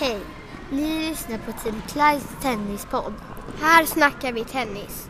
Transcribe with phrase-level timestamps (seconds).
[0.00, 0.18] Hej!
[0.70, 3.12] Ni lyssnar på Team Clydes tennispodd.
[3.60, 5.08] Här snackar vi tennis.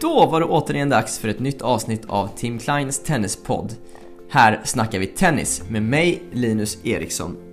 [0.00, 3.74] Då var det återigen dags för ett nytt avsnitt av Tim Kleins tennispodd.
[4.30, 7.51] Här snackar vi tennis med mig, Linus Eriksson.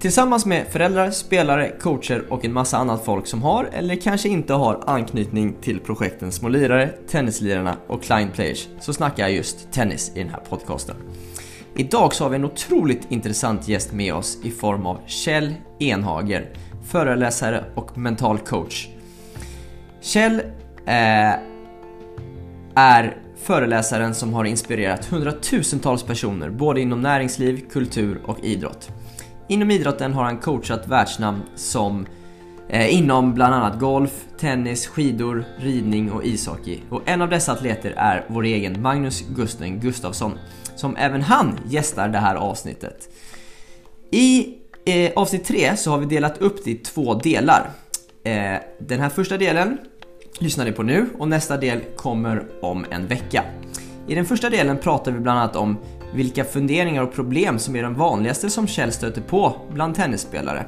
[0.00, 4.52] Tillsammans med föräldrar, spelare, coacher och en massa annat folk som har eller kanske inte
[4.52, 10.12] har anknytning till projekten Små lirare, Tennislirarna och Klein Players så snackar jag just tennis
[10.14, 10.96] i den här podcasten.
[11.76, 16.48] Idag så har vi en otroligt intressant gäst med oss i form av Kjell Enhager,
[16.84, 18.88] föreläsare och mental coach.
[20.00, 20.34] Kjell
[20.86, 21.34] eh,
[22.74, 28.90] är föreläsaren som har inspirerat hundratusentals personer både inom näringsliv, kultur och idrott.
[29.50, 32.06] Inom idrotten har han coachat världsnamn som
[32.68, 36.80] eh, inom bland annat golf, tennis, skidor, ridning och ishockey.
[36.88, 40.38] Och en av dessa atleter är vår egen Magnus Gusten Gustafsson,
[40.76, 43.08] som även han gästar det här avsnittet.
[44.10, 47.70] I eh, avsnitt 3 så har vi delat upp det i två delar.
[48.24, 49.78] Eh, den här första delen
[50.38, 53.44] lyssnar ni på nu och nästa del kommer om en vecka.
[54.06, 55.78] I den första delen pratar vi bland annat om
[56.14, 60.66] vilka funderingar och problem som är de vanligaste som Kjell stöter på bland tennisspelare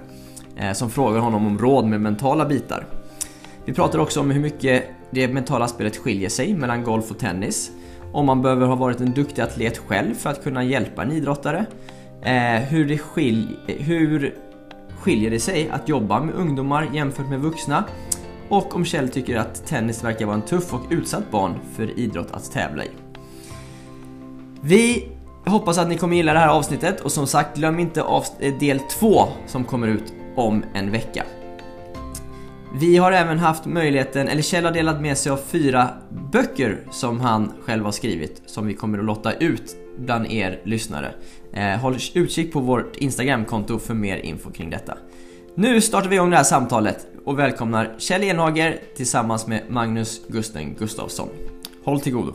[0.57, 2.87] eh, som frågar honom om råd med mentala bitar.
[3.65, 7.71] Vi pratar också om hur mycket det mentala spelet skiljer sig mellan golf och tennis,
[8.13, 11.67] om man behöver ha varit en duktig atlet själv för att kunna hjälpa en idrottare,
[12.23, 14.35] eh, hur, det skil hur
[14.99, 17.85] skiljer det sig att jobba med ungdomar jämfört med vuxna
[18.49, 22.29] och om Kjell tycker att tennis verkar vara en tuff och utsatt barn för idrott
[22.31, 22.89] att tävla i.
[24.61, 25.12] Vi
[25.45, 28.01] jag hoppas att ni kommer gilla det här avsnittet och som sagt glöm inte
[28.41, 31.25] eh, del 2 som kommer ut om en vecka.
[32.75, 35.89] Vi har även haft möjligheten, eller Kjell har delat med sig av fyra
[36.33, 41.15] böcker som han själv har skrivit som vi kommer att lotta ut bland er lyssnare.
[41.53, 44.99] Eh, håll utkik på vårt Instagramkonto för mer info kring detta.
[45.55, 50.75] Nu startar vi igång det här samtalet och välkomnar Kjell Enhager tillsammans med Magnus Gusten
[50.75, 51.29] Gustafsson.
[51.85, 52.33] Håll till godo.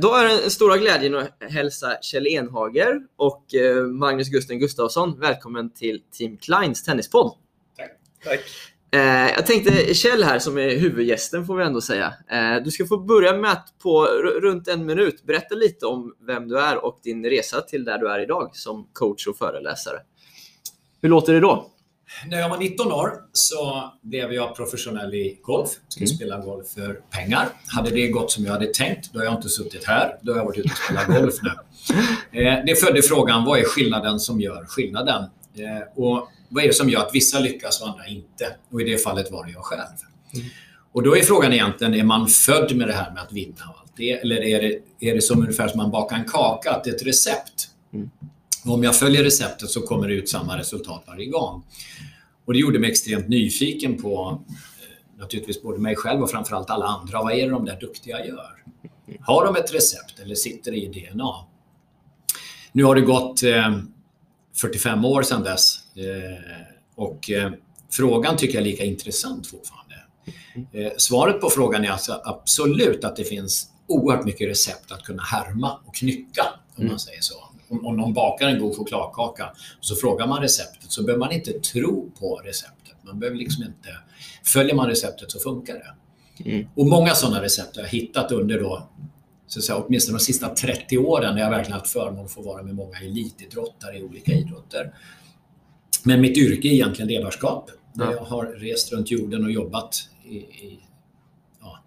[0.00, 5.20] Då är det en stora glädjen att hälsa Kjell Enhager och eh, Magnus Gusten Gustafsson
[5.20, 7.32] välkommen till Team Kleins tennispodd.
[7.76, 7.90] Tack.
[8.24, 8.40] Tack.
[8.94, 12.14] Eh, jag tänkte Kjell här som är huvudgästen får vi ändå säga.
[12.64, 14.06] Du ska få börja med att på
[14.42, 18.10] runt en minut berätta lite om vem du är och din resa till där du
[18.10, 19.98] är idag som coach och föreläsare.
[21.02, 21.71] Hur låter det då?
[22.26, 25.70] När jag var 19 år så blev jag professionell i golf.
[25.88, 26.16] Skulle mm.
[26.16, 27.48] spela golf för pengar.
[27.66, 30.18] Hade det gått som jag hade tänkt, då har jag inte suttit här.
[30.22, 31.50] Då har jag varit ute och spelat golf nu.
[32.32, 35.22] Eh, det födde frågan, vad är skillnaden som gör skillnaden?
[35.54, 38.56] Eh, och vad är det som gör att vissa lyckas och andra inte?
[38.70, 39.80] Och i det fallet var det jag själv.
[40.34, 40.46] Mm.
[40.92, 43.80] Och då är frågan egentligen, är man född med det här med att vinna och
[43.80, 44.12] allt det?
[44.12, 44.78] Eller är det,
[45.10, 47.68] är det som ungefär som man bakar en kaka, att det är ett recept?
[47.92, 48.10] Mm.
[48.64, 51.64] Om jag följer receptet så kommer det ut samma resultat varje gång.
[52.44, 56.86] Och det gjorde mig extremt nyfiken på eh, naturligtvis både mig själv och framförallt alla
[56.86, 57.22] andra.
[57.22, 58.64] Vad är det de där duktiga gör?
[59.20, 61.34] Har de ett recept eller sitter det i DNA?
[62.72, 63.78] Nu har det gått eh,
[64.56, 67.52] 45 år sedan dess eh, och eh,
[67.90, 69.94] frågan tycker jag är lika intressant fortfarande.
[70.72, 75.22] Eh, svaret på frågan är alltså absolut att det finns oerhört mycket recept att kunna
[75.22, 76.42] härma och knycka,
[76.76, 80.92] om man säger så om, någon bakar en god chokladkaka och så frågar man receptet
[80.92, 82.96] så behöver man inte tro på receptet.
[83.02, 83.88] Man behöver liksom inte...
[84.44, 85.94] Följer man receptet så funkar det.
[86.44, 86.68] Mm.
[86.74, 88.88] Och många sådana recept har jag hittat under då,
[89.46, 92.42] så att säga, åtminstone de sista 30 åren när jag verkligen haft förmånen att få
[92.42, 94.94] vara med många elitidrottare i olika idrotter.
[96.02, 97.70] Men mitt yrke är egentligen ledarskap.
[97.94, 100.80] Där jag har rest runt jorden och jobbat i, i,
[101.60, 101.78] ja,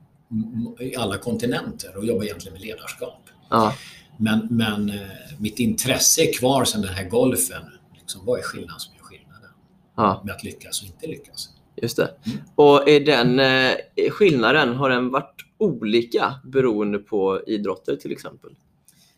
[0.79, 3.22] i alla kontinenter och jobbar egentligen med ledarskap.
[3.50, 3.73] Ja.
[4.18, 4.96] Men, men eh,
[5.40, 7.62] mitt intresse är kvar sen den här golfen.
[8.00, 9.50] Liksom, vad är skillnaden som gör skillnaden?
[9.96, 10.22] Ja.
[10.26, 11.50] Med att lyckas och inte lyckas.
[11.81, 12.16] Just det.
[12.26, 12.38] Mm.
[12.56, 18.52] Och är den eh, skillnaden, har den varit olika beroende på idrotter till exempel?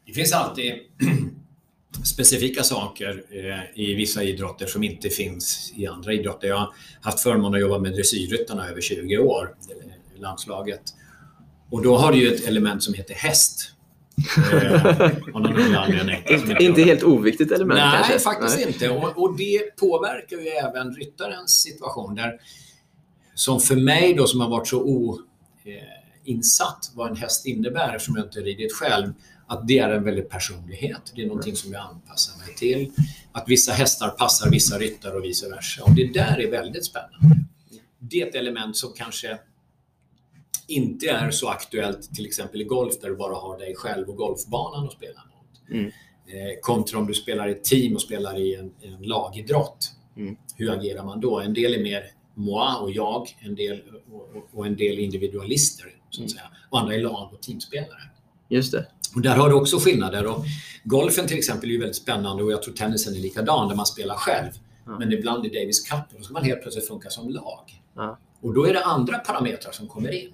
[0.05, 0.73] Det finns alltid
[2.05, 6.47] specifika saker eh, i vissa idrotter som inte finns i andra idrotter.
[6.47, 9.55] Jag har haft förmånen att jobba med dressyrryttarna över 20 år,
[10.15, 10.81] landslaget.
[11.69, 13.71] Och då har du ju ett element som heter häst
[16.27, 18.19] Eh, inte helt oviktigt element Nej, kanske?
[18.19, 18.67] faktiskt Nej.
[18.67, 18.89] inte.
[18.89, 22.15] Och, och, det påverkar ju även ryttarens situation.
[22.15, 22.39] Där,
[23.35, 24.83] som för mig då som har varit så
[26.25, 29.13] oinsatt vad en häst innebär eftersom jag inte ridit själv,
[29.47, 31.11] att det är en väldig personlighet.
[31.15, 32.91] Det är någonting som jag anpassar mig till.
[33.31, 35.83] Att vissa hästar passar vissa ryttare och vice versa.
[35.83, 37.37] Och det där är väldigt spännande.
[37.99, 39.37] Det är ett element som kanske
[40.67, 44.15] inte är så aktuellt till exempel i golf där du bara har dig själv och
[44.15, 45.69] golfbanan att spela mot.
[45.71, 45.85] Mm.
[45.85, 49.91] Eh, kontra om du spelar i ett team och spelar i en, en lagidrott.
[50.17, 50.35] Mm.
[50.55, 51.39] Hur agerar man då?
[51.39, 52.03] En del är mer
[52.35, 53.81] moi och jag en del,
[54.11, 55.85] och, och- en del individualister.
[56.09, 56.29] Så att Mm.
[56.29, 56.51] säga.
[56.69, 58.01] Och andra är lag och teamspelare.
[58.49, 58.87] Just det.
[59.15, 60.25] Och där har du också skillnader.
[60.25, 60.45] Och
[60.83, 64.15] golfen till exempel är väldigt spännande och jag tror tennisen är likadan där man spelar
[64.15, 64.51] själv.
[64.85, 64.99] Ja.
[64.99, 67.81] Men ibland i Davis Cup då ska man helt plötsligt funka som lag.
[67.95, 68.19] Ja.
[68.41, 70.33] Och då är det andra parametrar som kommer in.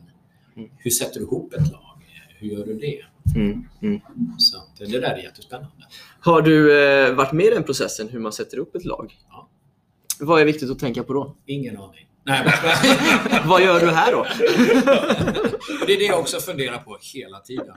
[0.77, 2.23] Hur sätter du ihop ett lag?
[2.39, 3.01] Hur gör du det?
[3.35, 3.67] Mm.
[3.81, 4.01] Mm.
[4.37, 5.87] Så att det där är jättespännande.
[6.19, 9.17] Har du eh, varit med i den processen, hur man sätter upp ett lag?
[9.29, 9.49] Ja.
[10.19, 11.35] Vad är viktigt att tänka på då?
[11.45, 12.07] Ingen aning.
[12.23, 14.23] Nej, men, Vad gör du här då?
[15.87, 17.75] det är det jag också funderar på hela tiden.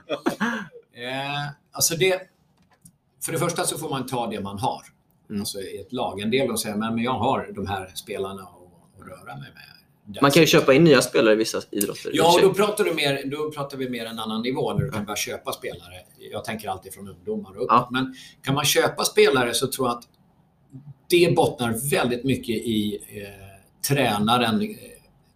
[0.93, 2.21] Eh, alltså det,
[3.25, 4.81] för det första så får man ta det man har.
[5.29, 5.41] Mm.
[5.41, 6.19] Alltså i ett lag.
[6.19, 9.76] En del de säger men jag har de här spelarna att röra mig med.
[10.21, 12.11] Man kan ju köpa in nya spelare i vissa idrotter.
[12.13, 15.05] Ja, då pratar, du mer, då pratar vi mer en annan nivå när du kan
[15.05, 15.93] börja köpa spelare.
[16.31, 17.67] Jag tänker alltid från ungdomar och uppåt.
[17.69, 17.87] Ja.
[17.91, 20.03] Men kan man köpa spelare så tror jag att
[21.09, 23.23] det bottnar väldigt mycket i eh,
[23.87, 24.67] tränaren, eh,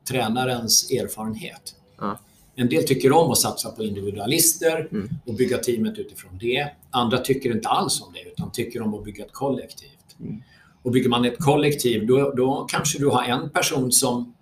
[0.09, 1.75] tränarens erfarenhet.
[1.99, 2.19] Ja.
[2.55, 5.09] En del tycker om att satsa på individualister Mm.
[5.25, 6.67] och bygga teamet utifrån det.
[6.89, 10.19] Andra tycker inte alls om det utan tycker om att bygga ett kollektivt.
[10.19, 10.43] Mm.
[10.83, 14.33] Och bygger man ett kollektiv då, då kanske du har en person som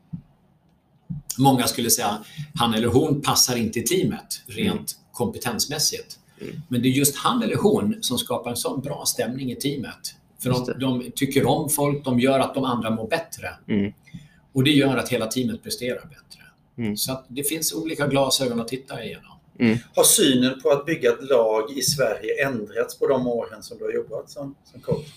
[1.40, 2.18] många skulle säga
[2.56, 6.20] han eller hon passar inte i teamet rent kompetensmässigt.
[6.42, 6.62] Mm.
[6.68, 10.16] Men det är just han eller hon som skapar en sån bra stämning i teamet.
[10.44, 13.48] För de, de tycker om folk, de gör att de andra mår bättre.
[13.68, 13.94] Mm.
[14.54, 16.42] Och det gör att hela teamet presterar bättre.
[16.78, 16.98] Mm.
[16.98, 19.40] Så att det finns olika glasögon att titta igenom.
[19.96, 23.84] Har synen på att bygga ett lag i Sverige ändrats på de åren som du
[23.84, 25.08] har jobbat som, som coach?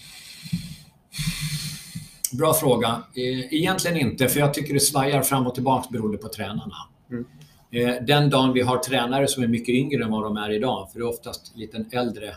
[2.38, 2.88] Bra fråga.
[3.16, 6.76] Eh, Egentligen inte, för jag tycker det svajar fram och tillbaka beroende på tränarna.
[7.10, 7.24] Mm.
[7.70, 10.92] Eh, Den dagen vi har tränare som är mycket yngre än vad de är idag,
[10.92, 12.34] för det är oftast lite en äldre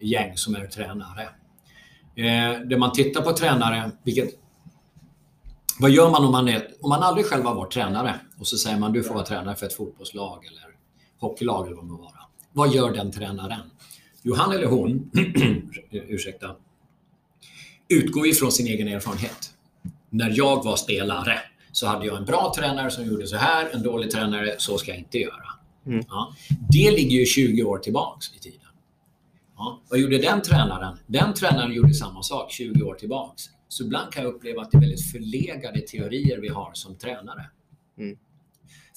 [0.00, 1.22] gäng som är tränare.
[2.16, 4.28] Eh, Där man tittar på tränare, vilket...
[5.80, 8.56] Vad gör man om man, är, om man aldrig själv har varit tränare och så
[8.56, 10.64] säger man du får vara tränare för ett fotbollslag eller
[11.20, 12.20] hockeylag eller vad det må vara.
[12.52, 13.60] Vad gör den tränaren?
[14.22, 15.10] Jo, han eller hon,
[15.90, 16.56] ursäkta,
[17.90, 19.50] utgår ifrån sin egen erfarenhet.
[20.10, 21.38] När jag var spelare
[21.72, 24.90] så hade jag en bra tränare som gjorde så här, en dålig tränare, så ska
[24.90, 25.46] jag inte göra.
[25.86, 26.04] Mm.
[26.08, 26.34] Ja,
[26.70, 28.60] det ligger ju 20 år tillbaks i tiden.
[29.56, 30.98] Ja, vad gjorde den tränaren?
[31.06, 33.42] Den tränaren gjorde samma sak 20 år tillbaks.
[33.68, 37.46] Så ibland kan jag uppleva att det är väldigt förlegade teorier vi har som tränare.
[37.98, 38.18] Mm.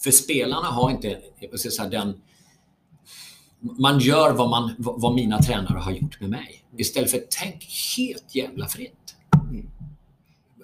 [0.04, 2.22] För spelarna har inte jag ska säga, den...
[3.80, 6.66] Man gör vad, man, vad mina tränare har gjort med mig.
[6.78, 7.68] Istället för att tänk
[7.98, 9.16] helt jävla fritt.
[9.52, 9.70] Mm.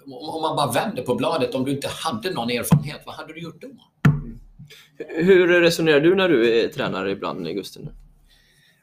[0.05, 3.33] Om om man bara vänder på bladet, om du inte hade någon erfarenhet, vad hade
[3.33, 3.67] du gjort då?
[5.07, 7.89] Hur resonerar du när du är tränare ibland, Gusten?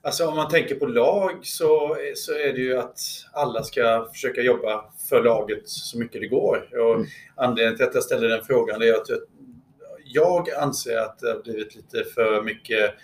[0.02, 2.98] Alltså om man tänker på lag så, så är det ju att
[3.32, 6.68] alla ska försöka jobba för laget så mycket det går.
[6.72, 7.06] Och Mm.
[7.34, 9.18] Anledningen till att jag ställer den frågan är att jag,
[10.04, 12.94] jag anser att det har blivit lite för mycket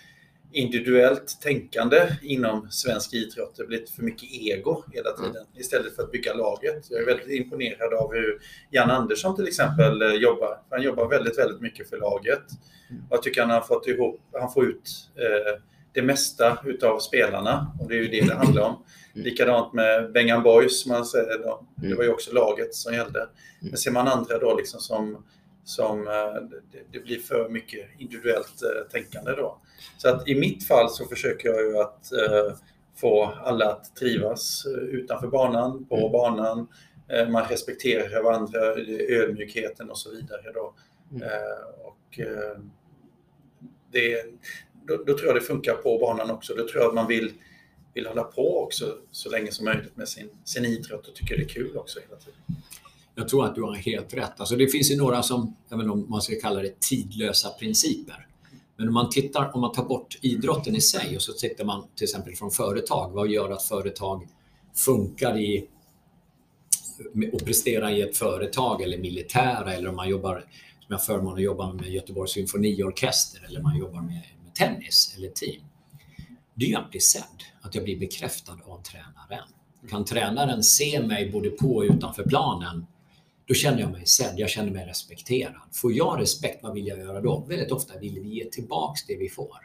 [0.53, 3.55] individuellt tänkande inom svensk idrott.
[3.55, 6.85] Det har blivit för mycket ego hela tiden istället för att bygga laget.
[6.89, 8.39] Jag är väldigt imponerad av hur
[8.69, 10.61] Jan Andersson till exempel eh, jobbar.
[10.69, 12.43] Han jobbar väldigt, väldigt mycket för laget.
[13.09, 15.61] Och jag tycker han har fått ihop, han får ut eh,
[15.93, 18.83] det mesta utav spelarna och det är ju det det handlar om.
[19.15, 19.25] Mm.
[19.25, 21.53] Likadant med Bengan Boys, man säger det
[21.85, 21.97] Mm.
[21.97, 23.27] var ju också laget som gällde.
[23.61, 25.25] Men ser man andra då liksom som,
[25.63, 26.59] som eh,
[26.91, 29.57] det, blir för mycket individuellt eh, tänkande då.
[29.97, 32.57] Så att i mitt fall så försöker jag ju att eh,
[32.95, 36.11] få alla att trivas utanför banan, på Mm.
[36.11, 36.67] banan.
[37.29, 38.59] Man respekterar varandra,
[39.09, 40.73] ödmjukheten och så vidare då.
[41.11, 41.27] Mm.
[41.83, 42.19] Och
[43.91, 44.25] det,
[44.87, 46.53] då, då tror jag det funkar på banan också.
[46.55, 47.33] Då tror jag att man vill,
[47.93, 51.43] vill hålla på också så länge som möjligt med sin, sin idrott och tycker det
[51.43, 52.41] är kul också hela tiden.
[53.15, 54.39] Jag tror att du har helt rätt.
[54.39, 57.49] Alltså det finns ju några som, jag vet inte om man ska kalla det tidlösa
[57.49, 58.27] principer.
[58.77, 61.87] Men om man tittar, om man tar bort idrotten i sig och så tittar man
[61.95, 63.11] till exempel från företag.
[63.11, 64.27] Vad gör att företag
[64.75, 65.67] funkar i
[67.33, 70.39] och presterar i ett företag eller militära eller om man jobbar,
[70.79, 75.13] som jag har förmånen att jobba med Göteborgs symfoniorkester eller man jobbar med, med tennis
[75.17, 75.61] eller team.
[76.53, 79.47] Det är ju att bli sedd, att jag blir bekräftad av tränaren.
[79.89, 82.85] Kan tränaren se mig både på och utanför planen,
[83.45, 85.55] då känner jag mig sedd, jag känner mig respekterad.
[85.71, 87.45] Får jag respekt, vad vill jag göra då?
[87.49, 89.57] Väldigt ofta vill vi ge tillbaks det vi får.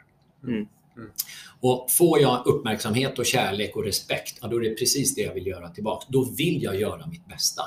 [0.43, 0.67] Mm.
[0.97, 1.11] Mm.
[1.59, 5.33] Och får jag uppmärksamhet och kärlek och respekt, ja, då är det precis det jag
[5.33, 6.05] vill göra tillbaks.
[6.09, 7.63] Då vill jag göra mitt bästa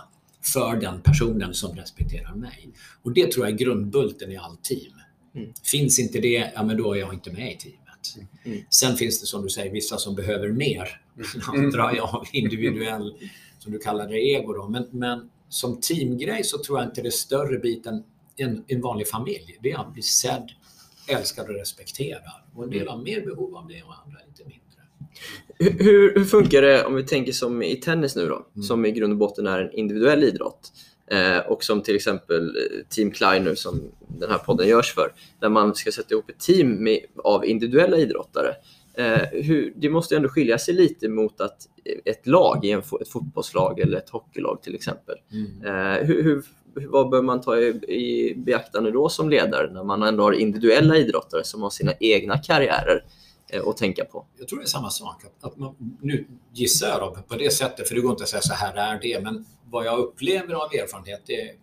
[0.52, 2.69] för den personen som respekterar mig.
[3.02, 4.92] Och det tror jag är grundbulten i all team.
[5.35, 5.52] Mm.
[5.62, 8.28] Finns inte det, ja men då är jag inte med i teamet.
[8.45, 8.64] Mm.
[8.71, 11.00] Sen finns det som du säger vissa som behöver mer.
[11.47, 13.14] Andra ja, individuell,
[13.59, 14.52] som du kallar det, ego.
[14.52, 14.69] Då.
[14.69, 18.04] Men, men som teamgrej så tror jag inte det är större biten
[18.37, 19.59] en, en vanlig familj.
[19.62, 20.49] Det är att bli sedd,
[21.09, 22.23] älskad och respekterad.
[22.54, 24.59] Och en del har mer behov av det och andra lite mindre.
[25.59, 28.62] Hur, hur, hur funkar det om vi tänker som i tennis nu då, Mm.
[28.62, 30.73] som i grund och botten är en individuell idrott
[31.11, 35.12] eh, och som till exempel eh, Team Klein nu som den här podden görs för,
[35.40, 38.54] där man ska sätta ihop ett team med, av individuella idrottare.
[38.94, 41.68] Eh, hur, det måste ändå skilja sig lite mot att
[42.04, 45.16] ett lag, en, ett fotbollslag eller ett hockeylag till exempel.
[45.64, 46.44] Eh, hur, hur,
[46.75, 50.96] vad bör man ta i, i beaktande då som ledare när man ändå har individuella
[50.96, 53.04] idrottare som har sina egna karriärer
[53.49, 54.26] eh, att tänka på?
[54.38, 55.25] Jag tror det är samma sak.
[55.25, 58.28] Att, att man, nu gissar jag då på det sättet, för det går inte att
[58.28, 61.62] säga så här är det, men vad jag upplever av erfarenhet är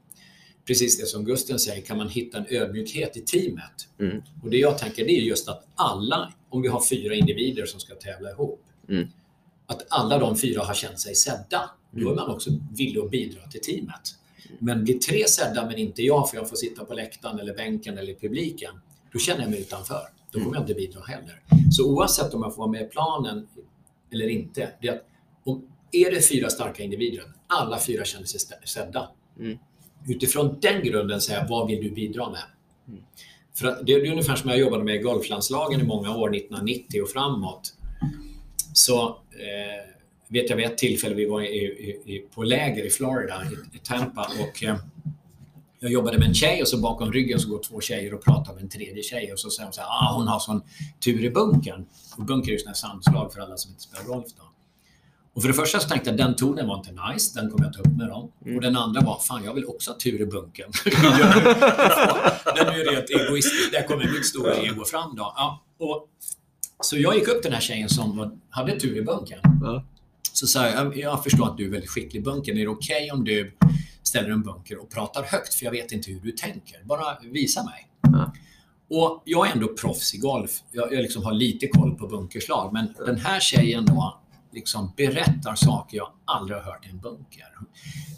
[0.69, 3.87] precis det som Gusten säger, kan man hitta en ödmjukhet i teamet?
[3.99, 4.21] Mm.
[4.43, 7.79] Och det jag tänker det är just att alla, om vi har fyra individer som
[7.79, 9.07] ska tävla ihop, Mm.
[9.65, 11.69] att alla de fyra har känt sig sedda.
[11.91, 14.15] Då är man också villig att bidra till teamet.
[14.59, 17.97] Men blir tre sedda men inte jag för jag får sitta på läktaren eller bänken
[17.97, 18.71] eller publiken,
[19.13, 20.01] då känner jag mig utanför.
[20.31, 21.41] Då kommer jag inte bidra heller.
[21.71, 23.47] Så oavsett om jag får vara med i planen
[24.11, 25.05] eller inte, det är att
[25.43, 29.09] om är det fyra starka individer, alla fyra känner sig sedda.
[29.39, 29.57] Mm.
[30.07, 32.43] Utifrån den grunden säga vad vill du bidra med?
[33.55, 37.01] För att det är ungefär som jag jobbade med i golflandslagen i många år, 1990
[37.01, 37.73] och framåt.
[38.73, 39.89] Så eh,
[40.27, 43.77] vet jag vid ett tillfälle, vi var i, i, i, på läger i Florida, i,
[43.77, 44.75] Tampa och eh,
[45.79, 48.53] jag jobbade med en tjej och så bakom ryggen så går två tjejer och pratar
[48.53, 50.61] med en tredje tjej och så säger de så här, ah, hon har sån
[50.99, 51.85] tur i bunkern.
[52.17, 54.43] Och bunker är ju sån här sandslag för alla som inte spelar golf då.
[55.33, 57.73] Och för det första så tänkte jag den tonen var inte nice, den kommer jag
[57.73, 58.31] ta upp med dem.
[58.55, 60.71] Och den andra var, fan jag vill också ha tur i bunkern.
[62.55, 65.33] den är ju rent egoistisk, där kommer mitt stora ego fram då.
[65.37, 66.07] Ja, och,
[66.83, 69.39] så jag gick upp till den här tjejen som var, hade tur i bunkern.
[69.61, 69.83] Ja.
[70.33, 72.57] Så sa jag, "Jag- förstår att du är väldigt skicklig i bunkern.
[72.57, 73.57] Är det okej om du
[74.03, 75.53] ställer en bunker och pratar högt?
[75.53, 76.83] För jag vet inte hur du tänker.
[76.83, 77.87] Bara visa mig.
[78.01, 78.33] Ja.
[78.97, 80.51] Och jag är ändå proffs i golf.
[80.71, 82.73] Jag, jag liksom har lite koll på bunkerslag.
[82.73, 84.19] Men den här tjejen då
[84.51, 87.45] liksom berättar saker jag aldrig har hört i en bunker.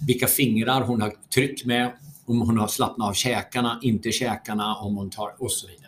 [0.08, 1.92] Vilka fingrar hon har tryckt med,
[2.26, 5.88] om hon har slappnat av käkarna, inte käkarna, om hon tar och så vidare.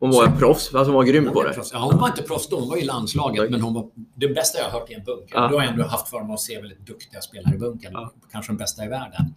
[0.00, 1.52] Hon var en proffs, alltså hon var grym Hon på det.
[1.54, 1.70] proffs.
[1.72, 4.58] Ja, hon var inte proffs då, hon var i landslaget, men hon var det bästa
[4.58, 5.34] jag har hört i en bunker.
[5.36, 5.48] Ja.
[5.48, 8.12] Då har jag ändå haft förmånen att se väldigt duktiga spelare i bunkern, Ja.
[8.32, 9.34] kanske de bästa i världen.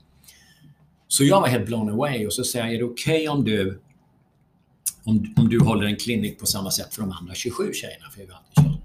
[1.08, 3.82] Så jag var helt blown away och så säger jag, är det okej om du
[5.04, 8.20] om, om du håller en klinik på samma sätt för de andra 27 tjejerna, för
[8.20, 8.85] vi var alltid 28.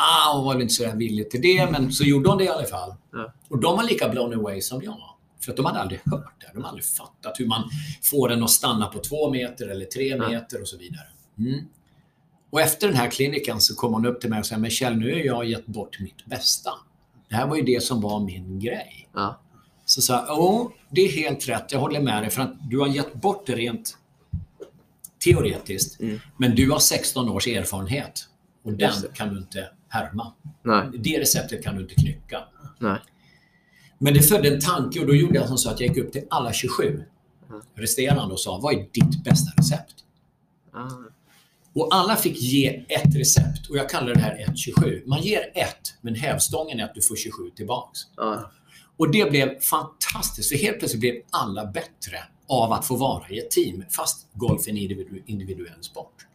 [0.00, 2.48] Ah, hon var väl inte så villig till det, men så gjorde hon det i
[2.48, 2.94] alla fall.
[3.12, 3.32] Ja.
[3.48, 4.98] Och de var lika blown away som jag.
[5.40, 6.46] För att de hade aldrig hört det.
[6.52, 7.70] De hade aldrig fattat hur man
[8.02, 10.28] får den att stanna på två meter eller tre Ja.
[10.28, 11.06] meter och så vidare.
[11.38, 11.64] Mm.
[12.50, 14.96] Och efter den här kliniken så kom hon upp till mig och sa, men Kjell,
[14.96, 16.70] nu har jag gett bort mitt bästa.
[17.28, 19.08] Det här var ju det som var min grej.
[19.14, 19.40] Ja.
[19.84, 22.78] Så sa jag, åh, det är helt rätt, jag håller med dig för att du
[22.78, 23.98] har gett bort det rent
[25.24, 26.00] teoretiskt.
[26.00, 26.20] Mm.
[26.36, 28.28] Men du har 16 års erfarenhet
[28.72, 30.32] och den kan du inte härma.
[30.62, 32.44] Nej, Det receptet kan du inte knycka.
[32.78, 32.98] nej.
[33.98, 36.12] Men det födde en tanke och då gjorde jag som så att jag gick upp
[36.12, 37.04] till alla 27
[37.50, 37.60] Mm.
[37.74, 39.94] resterande och sa, vad är ditt bästa recept?
[40.72, 40.90] Ah,
[41.72, 45.02] Och alla fick ge ett recept och jag kallar det här 1-27.
[45.06, 47.98] Man ger ett, men hävstången är att du får 27 tillbaks.
[48.16, 48.50] ja.
[48.96, 53.38] Och det blev fantastiskt, för helt plötsligt blev alla bättre av att få vara i
[53.38, 56.26] ett team, fast golf är en individu- individuell sport.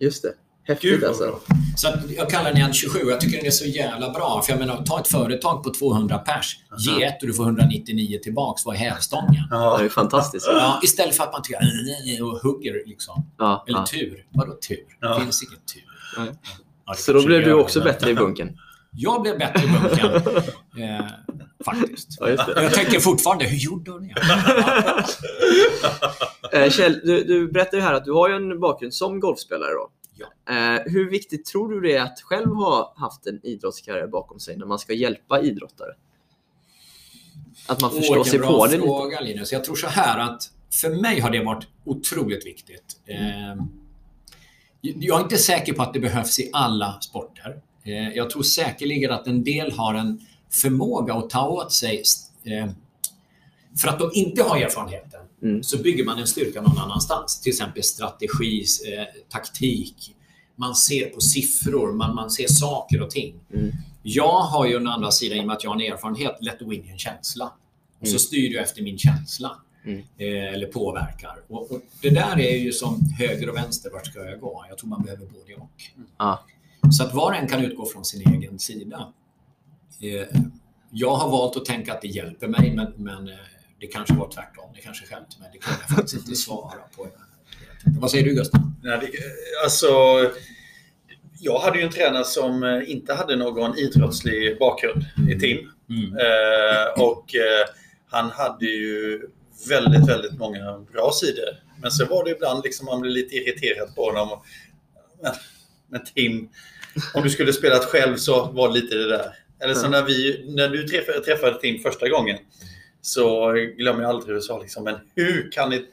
[0.00, 0.34] Just det.
[0.66, 1.38] Häftigt Gud, alltså.
[1.76, 4.42] Så att jag kallar den 1-27 och jag tycker den är så jävla bra.
[4.44, 8.18] För jag menar, ta ett företag på 200 pers, ge ett och du får 199
[8.22, 9.42] tillbaks, vad är hävstången?
[9.50, 9.88] Det är Ja.
[9.90, 10.46] fantastiskt.
[10.52, 13.26] Ja, istället för att man tycker och hugger liksom.
[13.38, 13.86] Ja, Eller ja.
[13.86, 14.26] tur.
[14.34, 14.78] Vadå tur?
[15.00, 15.14] Ja.
[15.14, 15.82] Det finns inget tur.
[16.18, 16.28] Nej.
[16.86, 18.58] Ja, det Så då blev det du också men- bättre i bunken.
[18.96, 20.22] Jag blev bättre i bunkern.
[20.82, 21.04] eh,
[21.64, 22.08] faktiskt.
[22.20, 22.62] Ja, det.
[22.62, 24.14] Jag tänker fortfarande, hur gjorde hon det?
[26.52, 29.70] Eh, Kjell, du, du berättade ju här att du har en bakgrund som golfspelare.
[29.72, 29.88] Då.
[30.14, 30.54] Ja.
[30.54, 34.56] Eh, hur viktigt tror du det är att själv ha haft en idrottskarriär bakom sig
[34.56, 35.94] när man ska hjälpa idrottare?
[37.66, 38.86] Att man förstår Åh, sig vilken på bra det lite.
[38.86, 39.52] fråga, Linus.
[39.52, 43.00] Jag tror så här att för mig har det varit otroligt viktigt.
[43.06, 43.64] Eh,
[44.80, 47.60] jag är inte säker på att det behövs i alla sporter.
[47.84, 52.02] Eh, jag tror säkerligen att en del har en förmåga att ta åt sig
[52.44, 52.70] eh,
[53.80, 55.62] för att de inte har erfarenheten Mm.
[55.62, 57.40] så bygger man en styrka någon annanstans.
[57.40, 60.14] Till exempel strategi, eh, taktik.
[60.56, 63.40] Man ser på siffror, man, man ser saker och ting.
[63.54, 63.72] Mm.
[64.02, 66.54] Jag har ju å andra sidan, i och med att jag har en erfarenhet, lätt
[66.60, 67.52] att gå in i en känsla.
[68.00, 68.18] Och så Mm.
[68.18, 69.56] styr jag efter min känsla.
[69.84, 69.98] Mm.
[69.98, 71.36] Eh, eller påverkar.
[71.48, 74.64] Och, och det där är ju som höger och vänster, vart ska jag gå?
[74.68, 75.70] Jag tror man behöver både och.
[76.18, 76.44] Ja.
[76.92, 79.12] Så att var och en kan utgå från sin egen sida.
[80.00, 80.40] Eh,
[80.90, 83.34] jag har valt att tänka att det hjälper mig, men, men eh,
[83.86, 84.70] det kanske var tvärtom.
[84.74, 85.50] Det kanske skämte mig.
[85.52, 87.08] Det kan jag faktiskt inte svara på.
[88.00, 88.60] Vad säger du Gustav?
[88.82, 89.10] Nej, det,
[89.64, 89.90] alltså,
[91.40, 95.70] jag hade ju en tränare som inte hade någon idrottslig bakgrund i Tim.
[95.90, 96.16] Mm.
[96.16, 97.68] Eh, och eh,
[98.10, 99.22] han hade ju
[99.68, 101.48] väldigt, väldigt många bra sidor.
[101.82, 104.40] Men så var det ibland liksom man blev lite irriterad på honom.
[105.22, 105.32] Men,
[105.90, 106.48] men Tim,
[107.14, 109.32] om du skulle spelat själv så var det lite det där.
[109.60, 112.38] Eller så när, vi, när du träffade, träffade Tim första gången
[113.04, 115.86] så glömmer jag aldrig hur du sa liksom, men hur kan ni...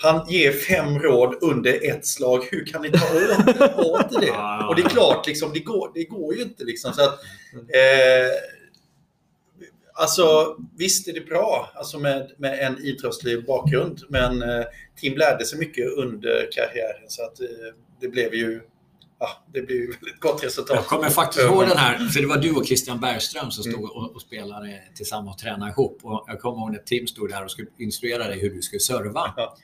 [0.00, 2.48] Han ger fem råd under ett slag.
[2.50, 3.04] Hur kan ni ta
[3.76, 4.66] åt, er det?
[4.68, 6.64] Och det är klart, liksom, det, går, det går ju inte.
[6.64, 7.18] Liksom, så att,
[7.54, 8.30] eh,
[9.94, 14.64] alltså, visst är det bra alltså med, med en idrottslig bakgrund, men eh,
[14.96, 17.08] Tim lärde sig mycket under karriären.
[17.08, 17.46] Så att, eh,
[18.00, 18.60] det blev ju
[19.18, 20.76] ja, det blev ju väldigt gott resultat.
[20.76, 23.84] Jag kommer faktiskt ihåg den här, för det var du och Christian Bergström som stod
[23.84, 26.00] och, och spelade tillsammans och tränade ihop.
[26.02, 28.80] Och jag kommer ihåg när Tim stod där och skulle instruera dig hur du skulle
[28.80, 29.34] serva.
[29.36, 29.56] Ja.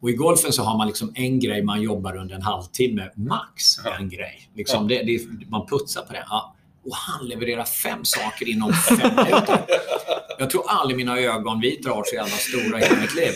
[0.00, 3.64] Och i golfen så har man liksom en grej man jobbar under en halvtimme, max
[3.84, 3.96] Ja.
[3.98, 4.50] en grej.
[4.54, 6.24] Liksom det, det, man putsar på det.
[6.28, 6.54] Ja.
[6.84, 9.64] Och han levererar fem saker inom fem minuter.
[10.38, 13.32] Jag tror aldrig mina ögonvitor har varit så jävla stora i hela mitt liv.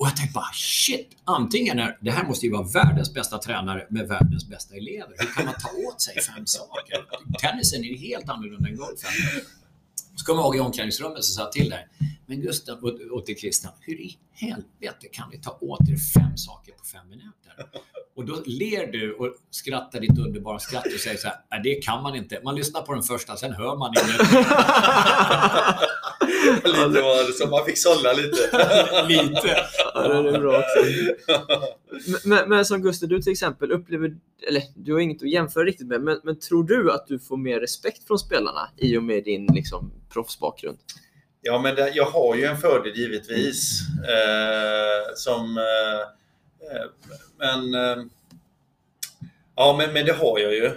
[0.00, 3.86] Och jag tänkte bara shit, antingen är det här måste ju vara världens bästa tränare
[3.90, 5.14] med världens bästa elever.
[5.18, 7.06] Hur kan man ta åt sig fem saker?
[7.40, 9.10] Tennisen är ju helt annorlunda än golfen.
[10.16, 11.88] Så kommer jag ihåg i omklädningsrummet så sa jag till dig,
[12.26, 16.36] men Gustav och, och till Christian, hur i helvete kan ni ta åt er fem
[16.36, 17.52] saker på fem minuter?
[18.20, 21.74] Och då ler du och skrattar ditt underbara skratt och säger så här, nej det
[21.74, 22.40] kan man inte.
[22.44, 24.20] Man lyssnar på den första, sen hör man inget.
[26.64, 28.36] lite var det som man fick sålla lite.
[29.08, 29.56] Lite.
[29.94, 30.84] Ja, det är bra också.
[32.24, 34.16] Men, men, som Gustav, du till exempel upplever,
[34.48, 37.36] eller du har inget att jämföra riktigt med, men, men tror du att du får
[37.36, 40.78] mer respekt från spelarna i och med din liksom, proffsbakgrund?
[41.42, 43.80] Ja, men det, jag har ju en fördel givetvis.
[44.08, 46.19] Eh, som, eh,
[47.38, 48.04] men, eh,
[49.56, 50.70] ja, men, men det har jag ju.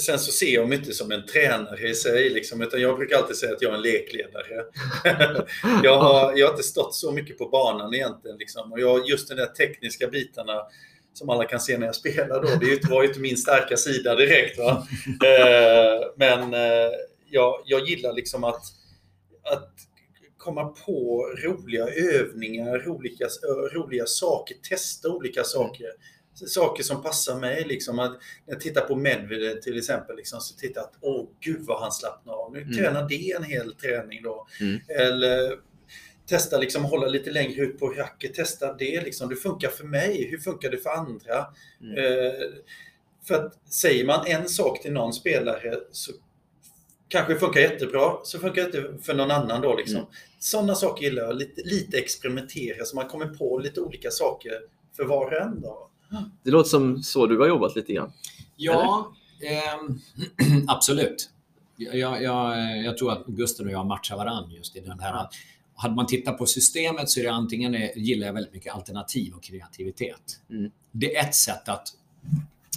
[0.00, 3.16] Sen så ser jag mig inte som en tränare i sig, liksom, utan jag brukar
[3.16, 4.64] alltid säga att jag är en lekledare.
[5.82, 8.36] jag, har, jag har inte stått så mycket på banan egentligen.
[8.38, 10.62] Liksom, och jag, just de där tekniska bitarna
[11.12, 14.14] som alla kan se när jag spelar då, det var ju inte min starka sida
[14.14, 14.58] direkt.
[14.58, 14.86] Va?
[15.26, 16.90] Eh, men eh,
[17.30, 18.62] jag, jag gillar liksom att
[19.52, 19.72] att
[20.46, 23.26] komma på roliga övningar, olika,
[23.72, 25.86] roliga saker, testa olika saker.
[26.46, 27.64] Saker som passar mig.
[27.64, 27.98] Liksom.
[27.98, 28.12] Att,
[28.46, 31.80] när jag tittar på Medvedev till exempel, liksom, så tittar jag att åh gud vad
[31.80, 32.52] han slappnar av.
[32.52, 32.76] Nu Mm.
[32.76, 34.46] tränar det en hel träning då.
[34.60, 34.80] Mm.
[34.88, 35.58] Eller
[36.26, 38.34] testa liksom hålla lite längre ut på racket.
[38.34, 39.28] Testa det liksom.
[39.28, 40.28] Det funkar för mig.
[40.30, 41.46] Hur funkar det för andra?
[41.80, 41.98] Mm.
[41.98, 42.32] Eh,
[43.28, 46.12] för att säger man en sak till någon spelare så
[47.08, 49.76] kanske funkar jättebra, så funkar det inte för någon annan då.
[49.76, 49.96] Liksom.
[49.96, 50.08] Mm.
[50.38, 51.36] Sådana saker gillar jag.
[51.36, 54.52] Lite, lite experimentera så man kommer på lite olika saker
[54.96, 55.60] för var och en.
[55.60, 55.90] Då.
[56.42, 58.12] Det låter som så du har jobbat lite grann.
[58.56, 60.00] Ja, ehm,
[60.68, 61.30] absolut.
[61.76, 65.28] Jag, jag, jag tror att Gusten och jag matchar varandra just i den här.
[65.74, 69.34] Hade man tittat på systemet så är det antingen eh, gillar jag väldigt mycket alternativ
[69.34, 70.40] och kreativitet.
[70.50, 70.70] Mm.
[70.92, 71.88] Det är ett sätt att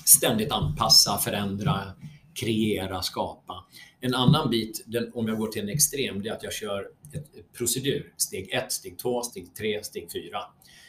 [0.05, 1.93] ständigt anpassa, förändra,
[2.39, 3.65] kreera, skapa.
[4.01, 6.87] En annan bit, den, om jag går till en extrem, det är att jag kör
[7.13, 8.13] ett, procedur.
[8.17, 10.39] Steg 1, steg 2, steg 3, steg 4.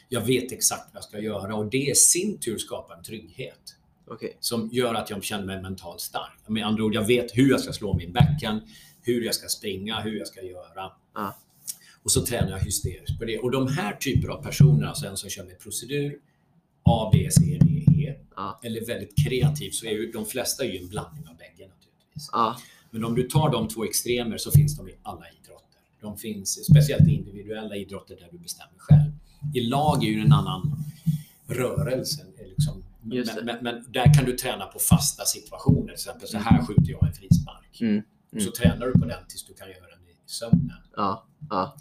[0.09, 3.75] Jag vet exakt vad jag ska göra och det i sin tur skapar en trygghet
[4.07, 4.37] Okej.
[4.39, 6.39] som gör att jag känner mig mentalt stark.
[6.47, 8.61] Med andra ord, jag vet hur jag ska slå min backhand,
[9.01, 10.91] hur jag ska springa, hur jag ska göra.
[11.15, 11.37] Ja.
[12.03, 13.39] Och så tränar jag hysteriskt på det.
[13.39, 16.19] Och de här typer av personer, alltså en som kör med procedur,
[16.83, 17.85] A, B, C, D,
[18.35, 18.59] Ja.
[18.63, 22.29] eller väldigt kreativ, så är ju de flesta ju en blandning av bägge naturligtvis.
[22.31, 22.57] Ja.
[22.91, 25.79] Men om du tar de två extremer så finns de i alla idrotter.
[26.01, 29.11] De finns speciellt i individuella idrotter där du bestämmer själv.
[29.53, 30.83] I lag är ju en annan
[31.47, 32.25] rörelse.
[32.37, 32.83] Liksom.
[33.01, 35.83] Men, men, men där kan du träna på fasta situationer.
[35.83, 37.81] Till exempel så här skjuter jag en frispark.
[37.81, 38.01] Mm.
[38.35, 40.77] Och så tränar du på den tills du kan göra den i sömnen.
[40.95, 41.27] Ja.
[41.49, 41.77] Ja.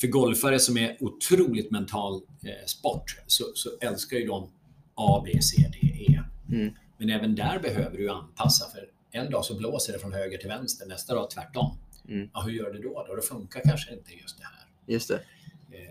[0.00, 4.50] För golfare som är otroligt mental eh, sport så, så älskar ju de
[4.94, 6.20] A, B, C, D, E.
[6.48, 6.74] Mm.
[6.98, 10.48] Men även där behöver du anpassa för en dag så blåser det från höger till
[10.48, 11.76] vänster, nästa dag tvärtom.
[12.08, 12.30] Mm.
[12.34, 13.04] Ja, hur gör du då?
[13.08, 13.14] då?
[13.16, 14.66] Det funkar kanske inte just det här.
[14.86, 15.14] Just det.
[15.14, 15.90] Eh,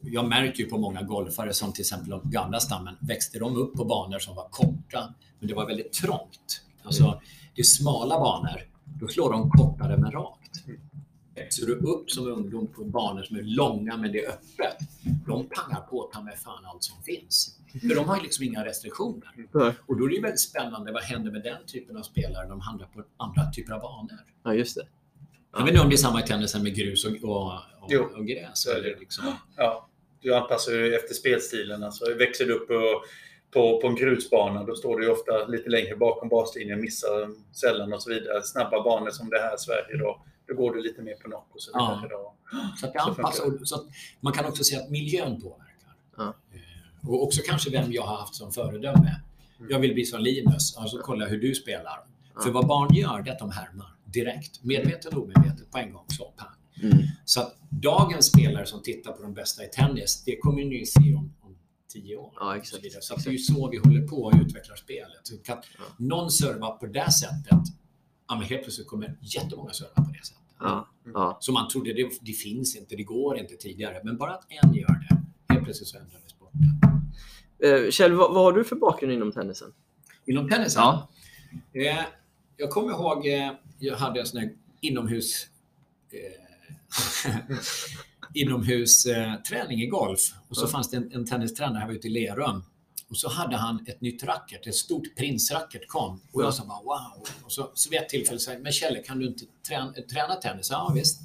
[0.00, 3.74] Jag märker ju på många golfare som till exempel de gamla stammen, växte de upp
[3.74, 6.62] på banor som var korta, men det var väldigt trångt.
[6.82, 7.20] Alltså,
[7.54, 10.64] det är smala banor, då slår de kortare men rakt.
[11.34, 14.76] Växer du upp som ungdom på banor som är långa men det är öppet,
[15.26, 17.56] de pangar på ta med fan allt som finns.
[17.80, 19.28] För de har ju liksom inga restriktioner.
[19.86, 22.50] Och då är det ju väldigt spännande, vad händer med den typen av spelare när
[22.50, 24.18] de hamnar på andra typer av banor?
[24.44, 24.86] Ja, just det.
[25.52, 28.26] Jag vet inte om det är samma i tennisen med grus och, och, och, och
[28.26, 28.66] gräs.
[28.66, 29.24] Eller liksom.
[29.56, 29.88] Ja,
[30.20, 31.82] du anpassar ju efter spelstilen.
[31.82, 33.02] Alltså, växer du upp på,
[33.50, 37.92] på, på en grusbana, då står du ju ofta lite längre bakom baslinjen, missar sällan
[37.92, 38.42] och så vidare.
[38.42, 41.48] Snabba banor som det här i Sverige då, då går du lite mer på knock
[41.54, 42.08] och så vidare.
[42.08, 42.34] Då.
[42.80, 43.86] Så, att det anpassar, så att
[44.20, 45.94] man kan också se att miljön påverkar.
[46.16, 46.34] Ja.
[46.52, 49.20] Eh, Och också kanske vem jag har haft som föredöme.
[49.68, 51.98] Jag vill bli som Linus, alltså kolla hur du spelar.
[52.42, 54.64] För vad barn gör, det är att de härmar direkt.
[54.64, 56.04] Medvetet och omedvetet på en gång.
[56.08, 56.48] Så, pang.
[56.82, 56.98] Mm.
[57.24, 61.14] så att dagens spelare som tittar på de bästa i tennis, det kommer ni se
[61.14, 61.56] om, om
[61.92, 62.32] tio år.
[62.36, 65.20] Ja, exakt, Så, så att det är ju så vi håller på och utvecklar spelet.
[65.22, 65.84] Så kan Ja.
[65.98, 67.58] någon serva på det sättet,
[68.30, 70.42] ja, men helt plötsligt kommer jättemånga serva på det sättet.
[70.58, 71.38] Ja, ja.
[71.40, 74.00] Så man trodde det, det finns inte, det går inte tidigare.
[74.04, 75.22] Men bara att en gör det,
[75.54, 77.84] helt plötsligt så ändrar det sporten.
[77.86, 79.72] Eh, Kjell, vad, vad har du för bakgrund inom tennisen?
[80.26, 80.82] Inom tennisen?
[80.82, 81.08] Ja.
[81.72, 82.00] Eh,
[82.56, 85.46] jag kommer ihåg, eh, jag hade en sån här inomhus...
[86.12, 87.40] Eh,
[88.34, 90.20] inomhus eh, träning i golf.
[90.48, 92.62] Och så fanns det en, en tennistränare här ute i Lerum.
[93.10, 96.20] Och så hade han ett nytt racket, ett stort prinsracket kom.
[96.32, 97.26] Och jag sa bara wow.
[97.44, 100.34] Och så, så vid ett tillfälle sa jag, men Kjelle kan du inte träna, träna
[100.34, 100.70] tennis?
[100.70, 101.20] Ja visst.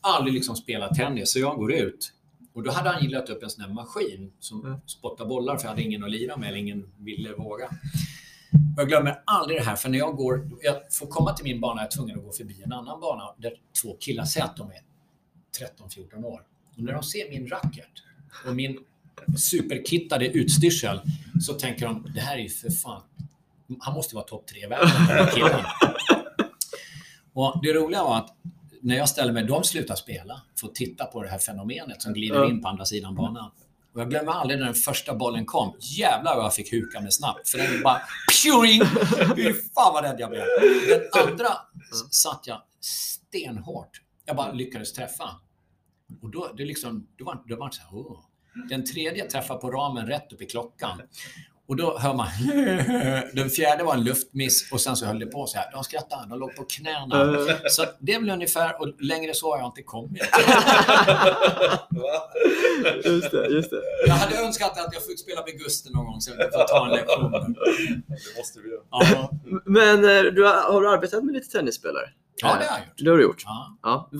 [0.00, 2.12] Aldrig liksom spelat tennis, så jag går ut.
[2.52, 4.80] Och då hade han gillat upp en sån här maskin som Mm.
[4.86, 7.66] spottar bollar för jag hade ingen att lira med eller ingen ville våga.
[8.76, 11.60] Och jag glömmer aldrig det här, för när jag går, jag får komma till min
[11.60, 14.56] bana, jag är tvungen att gå förbi en annan bana där två killar säger att
[14.56, 14.82] de är
[15.78, 16.42] 13-14 år.
[16.76, 17.88] Och när de ser min racket
[18.46, 18.78] och min
[19.38, 21.00] superkittade utstyrsel
[21.40, 23.02] så tänker de, det här är ju för fan,
[23.80, 25.64] han måste vara topp tre i världen, den här killen.
[27.32, 28.36] Och det roliga var att
[28.82, 32.12] när jag ställer mig, de slutar spela för att titta på det här fenomenet som
[32.12, 33.50] glider in på andra sidan banan.
[33.94, 35.76] Och jag glömmer aldrig när den första bollen kom.
[35.80, 37.48] Jävlar vad jag fick huka mig snabbt.
[37.48, 38.00] För den bara...
[38.32, 38.80] Pjuring!
[39.36, 40.42] Fy fan vad rädd jag blev.
[40.88, 41.48] Den andra
[42.10, 44.00] satt jag stenhårt.
[44.24, 45.30] Jag bara lyckades träffa.
[46.22, 48.20] Och då, det liksom, då var det var så här, oh.
[48.68, 51.02] Den tredje träffade på ramen rätt upp i klockan.
[51.70, 52.26] Och då hör man...
[53.34, 55.72] Den fjärde var en luftmiss och sen så höll det på så här.
[55.72, 57.36] De skrattade, de låg på knäna.
[57.68, 60.22] Så det är väl ungefär, och längre så har jag inte kommit.
[63.04, 63.82] Just det, just det.
[64.06, 66.86] Jag hade önskat att jag fick spela med Gusten någon gång så jag får ta
[66.86, 67.54] en lektion.
[68.06, 68.82] Det måste vi göra.
[68.90, 69.30] Ja,
[69.64, 72.10] Men eh, du har, har du arbetat med lite tennisspelare?
[72.42, 72.94] Ja det har jag gjort.
[72.98, 73.42] Det har du gjort.
[73.44, 73.78] Ja.
[73.82, 74.10] Ja.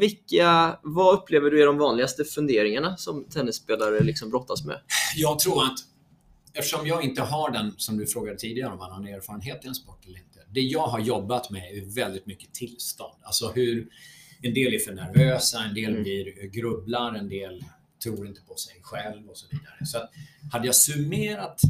[0.00, 4.80] Vilka, vad upplever du är de vanligaste funderingarna som tennisspelare liksom brottas med?
[5.16, 5.78] Jag tror att
[6.52, 9.68] eftersom jag inte har den, som du frågade tidigare om man har en erfarenhet i
[9.68, 10.38] en sport eller inte.
[10.50, 13.14] Det jag har jobbat med är väldigt mycket tillstånd.
[13.22, 13.88] Alltså hur
[14.42, 16.02] en del är för nervösa, en del Mm.
[16.02, 17.64] blir grubblar, en del
[18.02, 19.86] tror inte på sig själv och så vidare.
[19.86, 20.10] Så att,
[20.52, 21.60] hade jag summerat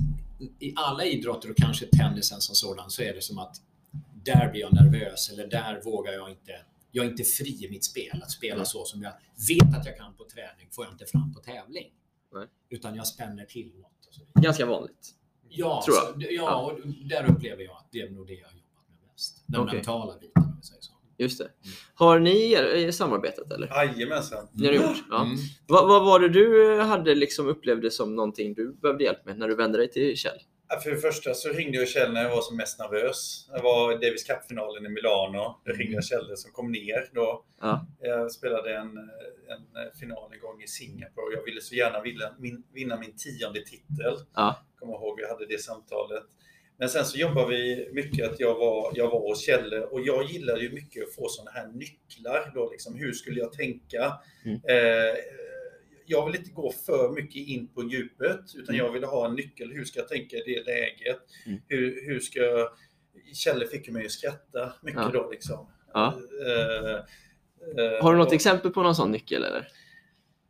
[0.60, 3.56] i alla idrotter och kanske tennisen som sådan så är det som att
[4.24, 6.52] där blir jag nervös eller där vågar jag inte
[6.90, 8.20] jag är inte fri i mitt spel.
[8.22, 8.66] Att spela Mm.
[8.66, 9.12] så som jag
[9.48, 11.90] vet att jag kan på träning får jag inte fram på tävling.
[12.34, 12.46] Nej.
[12.70, 14.06] Utan jag spänner till något.
[14.08, 14.42] Och så vidare.
[14.44, 15.14] Ganska vanligt.
[15.48, 16.04] Ja, Tror jag.
[16.22, 19.10] Så, ja, och där upplever jag att det är nog det jag har jobbat med
[19.12, 19.44] mest.
[19.46, 19.74] Den Okej.
[19.74, 20.92] mentala biten om vi säger så.
[21.18, 21.50] Just det.
[21.94, 22.52] Har ni
[22.84, 23.66] eh, samarbetat eller?
[23.66, 24.48] Jajamensan.
[24.52, 25.04] Det har ni gjort?
[25.10, 25.22] Ja.
[25.24, 25.36] Mm.
[25.66, 29.48] Vad, vad var det du hade liksom upplevde som någonting du behövde hjälp med när
[29.48, 30.38] du vände dig till Kjell?
[30.82, 33.48] För det första så ringde jag Kjell när jag var som mest nervös.
[33.54, 35.60] Det var Davis Cup-finalen i Milano.
[35.64, 37.44] Då ringde jag Kjell som kom ner då.
[37.60, 37.86] Ja.
[38.00, 38.98] Jag spelade en,
[39.48, 41.34] en final en gång i Singapore.
[41.34, 44.14] Jag ville så gärna vinna min, vinna min tionde titel.
[44.34, 44.64] Ja.
[44.78, 46.24] Kommer ihåg, vi hade det samtalet.
[46.78, 50.24] Men sen så jobbade vi mycket att jag var, jag var hos Kjelle och jag
[50.24, 52.52] gillade ju mycket att få sådana här nycklar.
[52.54, 54.12] Då liksom, hur skulle jag tänka?
[54.44, 54.60] Mm.
[54.68, 55.14] Eh,
[56.08, 58.86] jag vill inte gå för mycket in på djupet utan Mm.
[58.86, 59.72] jag ville ha en nyckel.
[59.72, 61.18] Hur ska jag tänka i det läget?
[61.46, 61.58] Mm.
[61.68, 62.68] Hur, hur ska jag...
[63.34, 65.10] Kjelle fick mig att skratta mycket Ja.
[65.12, 65.68] då liksom.
[65.92, 66.06] Ja.
[66.46, 69.68] Eh, Har du något och- exempel på någon sån nyckel eller?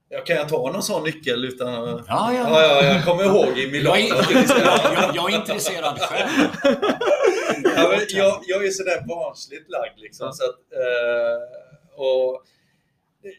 [0.08, 1.72] Ja, kan jag ta någon sån nyckel utan.
[1.72, 2.32] Ja, ja.
[2.34, 3.96] Ja, ja, jag kommer ihåg i Milano.
[3.96, 6.30] Jag är, intresserad, jag, jag är intresserad själv.
[7.76, 10.26] Ja, men jag, jag är sådär barnsligt lagd liksom.
[10.26, 10.32] Ja.
[10.32, 12.42] Så att, eh, och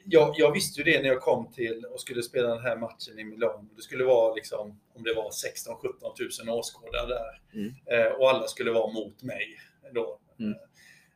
[0.05, 3.19] jag, jag visste ju det när jag kom till och skulle spela den här matchen
[3.19, 3.69] i Milano.
[3.75, 7.41] Det skulle vara liksom, om det var 16-17 tusen åskådare där.
[7.53, 7.73] Mm.
[7.85, 9.45] Eh, och alla skulle vara mot mig
[9.93, 10.19] då.
[10.39, 10.55] Mm.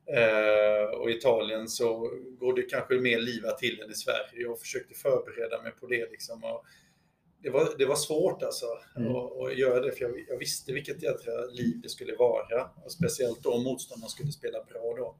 [0.07, 4.29] Eh, och i Italien så går det kanske mer livat till än i Sverige.
[4.33, 6.11] Jag försökte förbereda mig på det.
[6.11, 6.65] Liksom, och
[7.41, 8.65] det, var, det var svårt alltså
[8.97, 9.15] Mm.
[9.15, 12.69] att, att göra det, för jag, jag visste vilket jädra liv det skulle vara.
[12.85, 15.15] Och speciellt då om motståndaren skulle spela bra då.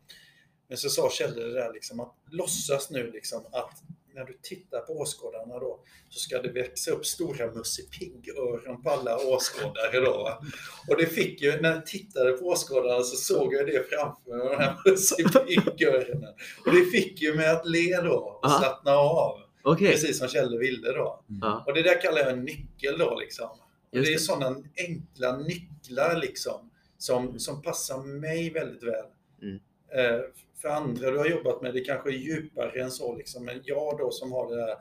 [0.68, 3.84] Men så sa Kjelle det där liksom att låtsas nu liksom att
[4.16, 8.90] när du tittar på åskådarna då så ska det växa upp stora Musse Pigg-öron på
[8.90, 10.42] alla åskådare då.
[10.90, 14.50] Och det fick ju, när jag tittade på åskådarna så såg jag det framför mig,
[14.50, 16.34] de här Musse Pigg-öronen.
[16.66, 18.60] Och det fick ju mig att le då och Aha.
[18.60, 19.40] slappna av.
[19.64, 19.92] Okej.
[19.92, 21.24] Precis som Kjelle ville då.
[21.42, 21.64] Ja.
[21.68, 23.50] Och det där kallar jag en nyckel då liksom.
[23.92, 24.20] Just det är det.
[24.20, 29.06] sådana enkla nycklar liksom som, som passar mig väldigt väl.
[29.42, 29.60] Mm.
[29.96, 30.22] Eh,
[30.64, 33.46] för andra du har jobbat med det kanske är djupare än så liksom.
[33.46, 34.76] Men jag då som har det där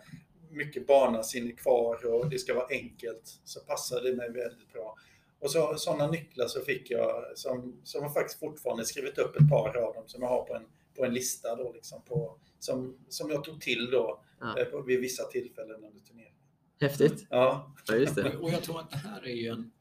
[0.51, 4.97] mycket barnasinne kvar och det ska vara enkelt så passar det mig väldigt bra.
[5.41, 9.49] Och så, sådana nycklar så fick jag som, som jag faktiskt fortfarande skrivit upp ett
[9.51, 10.67] par av dem som jag har på en,
[10.97, 14.59] på en lista då liksom på, som, som jag tog till då Ja.
[14.59, 16.43] eh, på, vid vissa tillfällen under turneringen.
[16.81, 17.27] Häftigt.
[17.31, 18.37] Ja, Ja, just det.
[18.37, 19.73] Och jag tror att det här är ju en...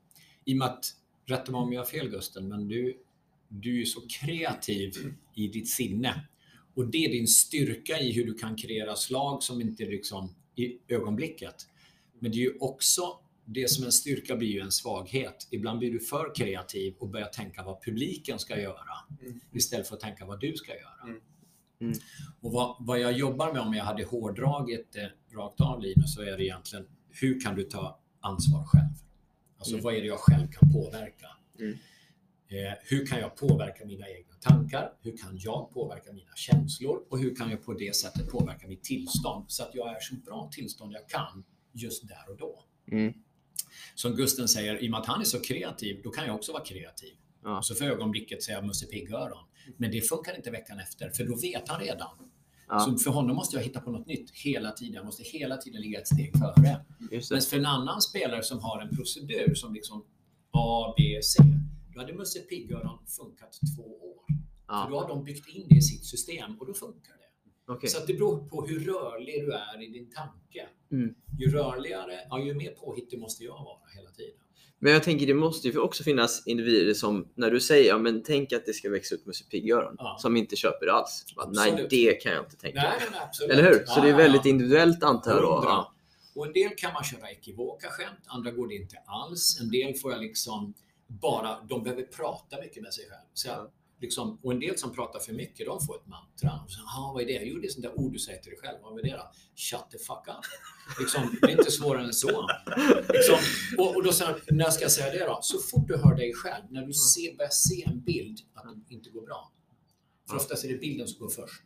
[0.46, 0.86] I och med att,
[1.26, 2.98] rätta mig om jag har fel Gusten, men du,
[3.52, 4.94] du är så kreativ
[5.36, 6.28] i ditt sinne.
[6.76, 10.78] Och det är din styrka i hur du kan kreera slag som inte liksom i
[10.88, 11.56] ögonblicket.
[12.20, 13.02] Men det är ju också
[13.46, 15.48] det som en styrka blir ju en svaghet.
[15.52, 18.86] Ibland blir du för kreativ och börjar tänka vad publiken ska göra
[19.22, 19.40] Mm.
[19.54, 21.04] istället för att tänka vad du ska göra.
[21.04, 21.22] Mm.
[21.82, 21.94] Mm.
[22.42, 26.22] Och vad, vad jag jobbar med om jag hade hårdragit det rakt av Linus så
[26.22, 28.94] är det egentligen hur kan du ta ansvar själv?
[29.58, 29.84] Alltså Mm.
[29.84, 31.28] vad är det jag själv kan påverka?
[32.52, 34.94] Eh, hur kan jag påverka mina egna tankar?
[35.02, 37.04] Hur kan jag påverka mina känslor?
[37.10, 40.16] Och hur kan jag på det sättet påverka mitt tillstånd så att jag är så
[40.16, 42.64] bra tillstånd jag kan just där och då?
[42.92, 43.14] Mm.
[43.96, 46.52] Som Gusten säger, i och med att han är så kreativ, då kan jag också
[46.52, 47.14] vara kreativ.
[47.44, 47.62] Ja.
[47.62, 49.46] Så för ögonblicket säger jag Musse Pigg-öron.
[49.78, 52.10] Men det funkar inte veckan efter, för då vet han redan.
[52.68, 54.94] Ja, Så för honom måste jag hitta på något nytt hela tiden.
[54.94, 56.86] Jag måste hela tiden ligga ett steg före.
[57.30, 60.06] Men för en annan spelare som har en procedur som liksom
[60.52, 61.44] A, B, C.
[61.94, 64.24] Då hade Musse Pigg-öron funkat två år.
[64.28, 67.74] För då Ja, har de byggt in det i sitt system och då funkar det.
[67.74, 67.90] okej.
[67.90, 70.68] Så det beror på hur rörlig du är i din tanke.
[70.92, 71.16] Mm.
[71.40, 74.34] Ju rörligare, ja, ju mer påhittig måste jag vara hela tiden.
[74.84, 78.24] Men jag tänker det måste ju också finnas individer som när du säger ja men
[78.24, 80.18] tänk att det ska växa upp Musse Pigg-öron Ja.
[80.20, 81.26] som inte köper det alls.
[81.36, 82.82] Bara, Nej det kan jag inte tänka.
[82.82, 83.52] Nej, nej, nej, absolut.
[83.52, 83.86] Eller hur?
[83.86, 84.50] Så Ja, det är ja, väldigt ja.
[84.50, 85.64] individuellt antar jag.
[85.66, 85.94] Ja.
[86.36, 89.60] Och en del kan man köra ekivoka skämt, andra går det inte alls.
[89.62, 90.74] En del får jag liksom
[91.22, 93.28] bara, de behöver prata mycket med sig själv.
[93.34, 93.72] Så jag, Ja.
[94.02, 96.62] liksom, och en del som pratar för mycket, de får ett mantra.
[96.66, 97.46] Och så, "Jaha, vad är det?
[97.46, 98.78] Jo, det är sånt där ord du säger till dig själv.
[98.82, 99.32] Vad är det då?
[99.56, 100.46] Shut the fuck up.
[101.00, 102.48] Liksom, det är inte svårare än så.
[103.14, 103.38] Liksom,
[103.78, 105.40] och, och då säger jag, när ska jag säga det då?
[105.42, 108.94] Så fort du hör dig själv, när du ser, börjar se en bild att det
[108.94, 109.52] inte går bra.
[110.30, 111.64] För oftast är det bilden som går först.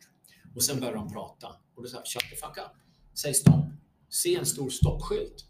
[0.54, 1.48] Och sen börjar de prata.
[1.74, 2.72] Och då säger shut the fuck up.
[3.14, 3.64] Säg stopp.
[4.08, 5.44] Se en stor stoppskylt.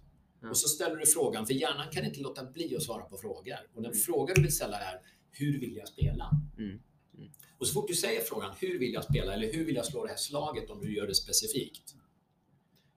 [0.50, 3.56] Och så ställer du frågan, för hjärnan kan inte låta bli att svara på frågor.
[3.74, 6.30] Och den fråga du vill ställa är, hur vill jag spela?
[6.58, 6.80] Mm.
[7.16, 7.30] Mm.
[7.58, 9.34] Och så fort du säger frågan, hur vill jag spela?
[9.34, 11.94] Eller hur vill jag slå det här slaget om du gör det specifikt?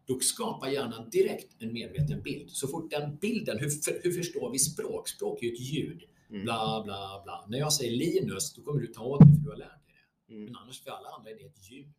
[0.05, 2.51] Då skapar hjärnan direkt en medveten bild.
[2.51, 5.09] Så fort den bilden, hur, för, hur förstår vi språk?
[5.09, 6.03] Språk är ju ett ljud.
[6.29, 6.43] Mm.
[6.43, 7.45] Bla, bla, bla.
[7.49, 9.95] När jag säger Linus, då kommer du ta åt dig för du har lärt dig
[10.27, 10.33] det.
[10.33, 10.45] Mm.
[10.45, 11.93] Men annars för alla andra är det ett ljud.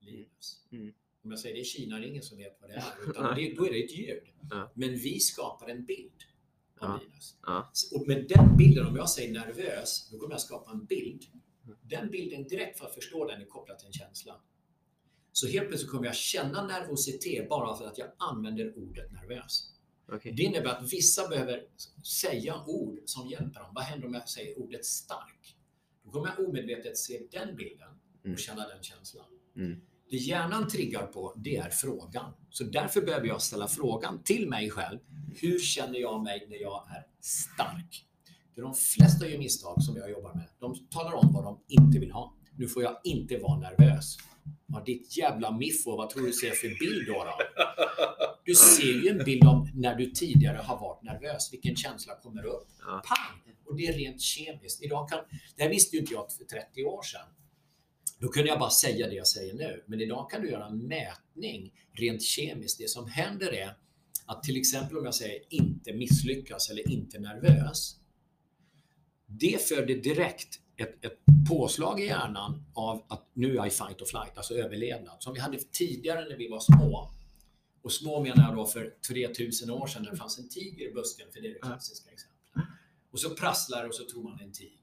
[0.00, 0.64] Linus.
[1.22, 1.24] Mm.
[1.24, 2.84] Om jag säger det är Kina, är det ingen som vet vad det är.
[3.10, 4.22] Utan det, då är det ett ljud.
[4.50, 4.70] Ja.
[4.74, 6.22] Men vi skapar en bild
[6.80, 7.00] av Ja.
[7.02, 7.36] Linus.
[7.42, 7.70] Ja.
[7.94, 11.22] Och med den bilden, om jag säger nervös, då kommer jag skapa en bild.
[11.82, 14.40] Den bilden direkt för att förstå den är kopplad till en känsla.
[15.32, 19.70] Så helt plötsligt kommer jag känna nervositet bara för att jag använder ordet nervös.
[20.12, 20.32] Okej.
[20.32, 21.64] Det innebär att vissa behöver
[22.04, 23.72] säga ord som hjälper dem.
[23.74, 25.56] Vad händer om jag säger ordet stark?
[26.04, 27.88] Då kommer jag omedvetet se den bilden
[28.24, 28.32] Mm.
[28.32, 29.26] och känna den känslan.
[29.56, 29.80] Mm.
[30.10, 32.32] Det hjärnan triggar på, det är frågan.
[32.50, 34.98] Så därför behöver jag ställa frågan till mig själv.
[35.36, 38.06] Hur känner jag mig när jag är stark?
[38.54, 40.48] Det är de flesta gör misstag som jag jobbar med.
[40.60, 42.34] De talar om vad de inte vill ha.
[42.56, 44.16] Nu får jag inte vara nervös.
[44.66, 47.24] Ja, ditt jävla miffo, vad tror du ser för bild då?
[47.24, 47.64] då?
[48.44, 51.52] Du ser ju en bild om när du tidigare har varit nervös.
[51.52, 52.68] Vilken känsla kommer upp?
[53.04, 53.54] Pang!
[53.66, 54.82] Och det är rent kemiskt.
[54.82, 55.18] Idag kan,
[55.56, 57.26] det här visste ju inte jag för 30 år sedan.
[58.20, 59.84] Då kunde jag bara säga det jag säger nu.
[59.86, 62.78] Men idag kan du göra en mätning rent kemiskt.
[62.78, 63.76] Det som händer är
[64.26, 67.96] att till exempel om jag säger inte misslyckas eller inte nervös.
[69.26, 74.02] Det föder direkt ett, ett påslag i hjärnan av att nu är jag i fight
[74.02, 75.22] or flight, alltså överlevnad.
[75.22, 77.14] Som vi hade tidigare när vi var små.
[77.82, 80.92] Och små menar jag då för 3000 år sedan när det fanns en tiger i
[80.92, 82.64] busken, för det är det klassiska exemplet.
[83.10, 84.80] Och så prasslar och så tror man en tiger.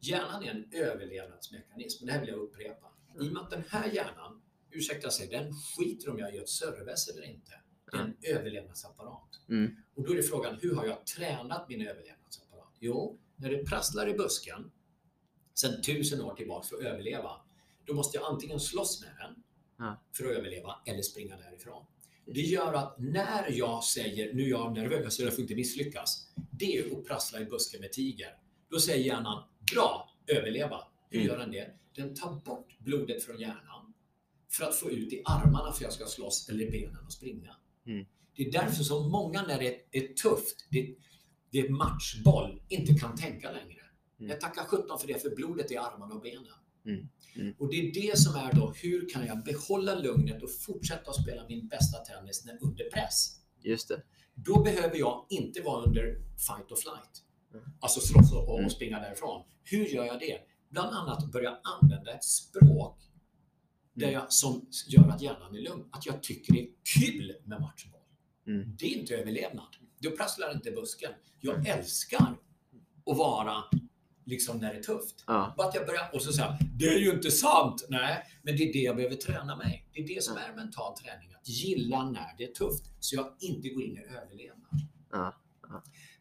[0.00, 2.86] Hjärnan är en överlevnadsmekanism, och det här vill jag upprepa.
[3.20, 6.48] I och med att den här hjärnan, ursäkta sig, den skiter om jag gör ett
[6.48, 7.52] service eller inte.
[7.92, 9.40] Det är en överlevnadsapparat.
[9.48, 9.76] Mm.
[9.94, 12.74] Och då är frågan, hur har jag tränat min överlevnadsapparat?
[12.80, 14.70] Jo, när det prasslar i busken
[15.54, 17.30] sedan tusen år tillbaka för att överleva.
[17.84, 19.42] Då måste jag antingen slåss med den
[19.78, 20.02] Ja.
[20.16, 21.84] för att överleva eller springa därifrån.
[22.26, 26.32] Det gör att när jag säger nu är jag nervös jag får inte misslyckas.
[26.50, 28.38] Det är att prassla i busken med tiger.
[28.70, 29.42] Då säger hjärnan
[29.74, 30.80] bra, överleva.
[31.10, 31.28] Hur Mm.
[31.32, 31.70] gör den det?
[31.94, 33.94] Den tar bort blodet från hjärnan
[34.50, 37.56] för att få ut i armarna för jag ska slåss eller i benen och springa.
[37.86, 38.06] Mm.
[38.36, 40.94] Det är därför som många när det är tufft, det,
[41.50, 43.80] det är matchboll, inte kan tänka längre.
[44.18, 44.30] Mm.
[44.30, 46.46] Jag tackar sjutton för det, för blodet är i armarna och benen.
[46.86, 47.08] Mm.
[47.36, 47.54] Mm.
[47.58, 51.22] Och det är det som är då, hur kan jag behålla lugnet och fortsätta att
[51.22, 53.36] spela min bästa tennis när under press?
[53.62, 54.02] Just det.
[54.34, 56.04] Då behöver jag inte vara under
[56.46, 57.22] fight or flight.
[57.58, 57.70] Mm.
[57.80, 58.70] Alltså slåss och, och Mm.
[58.70, 59.44] springa därifrån.
[59.64, 60.38] Hur gör jag det?
[60.70, 62.98] Bland annat börja använda ett språk
[63.94, 64.14] där Mm.
[64.20, 65.84] jag, som gör att hjärnan är lugn.
[65.90, 66.68] Att jag tycker det är
[67.00, 68.00] kul med matchboll.
[68.46, 68.76] Mm.
[68.78, 69.76] Det är inte överlevnad.
[69.98, 71.12] Då prasslar inte busken.
[71.40, 72.36] Jag älskar
[73.06, 73.64] att vara
[74.24, 75.24] liksom när det är tufft.
[75.26, 75.54] Ja.
[75.56, 77.86] Bara att jag börjar, och så säger det är ju inte sant.
[77.88, 79.88] Nej, men det är det jag behöver träna mig.
[79.92, 81.34] Det är det som är mental träning.
[81.34, 82.84] Att gilla när det är tufft.
[83.00, 84.80] Så jag inte går in i överlevnad.
[85.12, 85.34] Ja.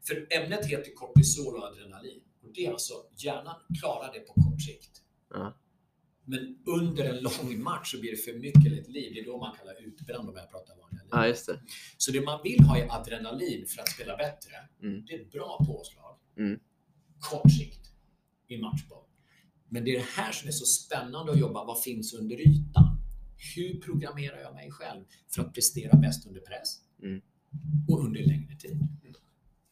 [0.08, 2.22] För ämnet heter kortisol och adrenalin.
[2.44, 5.02] Och det är alltså, hjärnan klarar det på kort sikt.
[5.30, 5.58] Ja.
[6.26, 9.14] Men under en lång match så blir det för mycket eller ett liv.
[9.14, 11.10] Det är då man kallar utbränd om jag pratar vanliga liv.
[11.12, 11.60] ja, just det.
[11.98, 14.52] Så det man vill ha är adrenalin för att spela bättre.
[14.82, 15.06] Mm.
[15.06, 16.20] Det är ett bra påslag.
[16.38, 16.60] Mm.
[17.20, 17.92] Kort sikt
[18.48, 19.04] i matchboll.
[19.70, 21.66] Men det är det här som är så spännande att jobba.
[21.66, 23.02] Vad finns under ytan?
[23.56, 25.04] Hur programmerar jag mig själv
[25.36, 26.80] för att prestera bäst under press?
[27.04, 27.22] Mm.
[27.88, 28.80] Och under längre tid.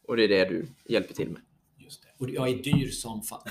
[0.08, 1.40] Och det är det du hjälper till med.
[1.78, 2.24] Just det.
[2.24, 3.40] Och jag är dyr som fan.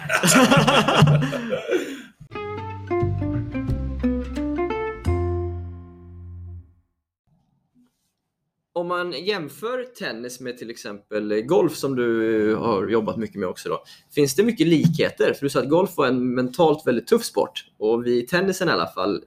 [8.83, 13.69] Om man jämför tennis med till exempel golf som du har jobbat mycket med också
[13.69, 13.83] då.
[14.15, 15.33] Finns det mycket likheter?
[15.33, 18.69] För du sa att golf var en mentalt väldigt tuff sport och vi i tennisen
[18.69, 19.21] i alla fall eh,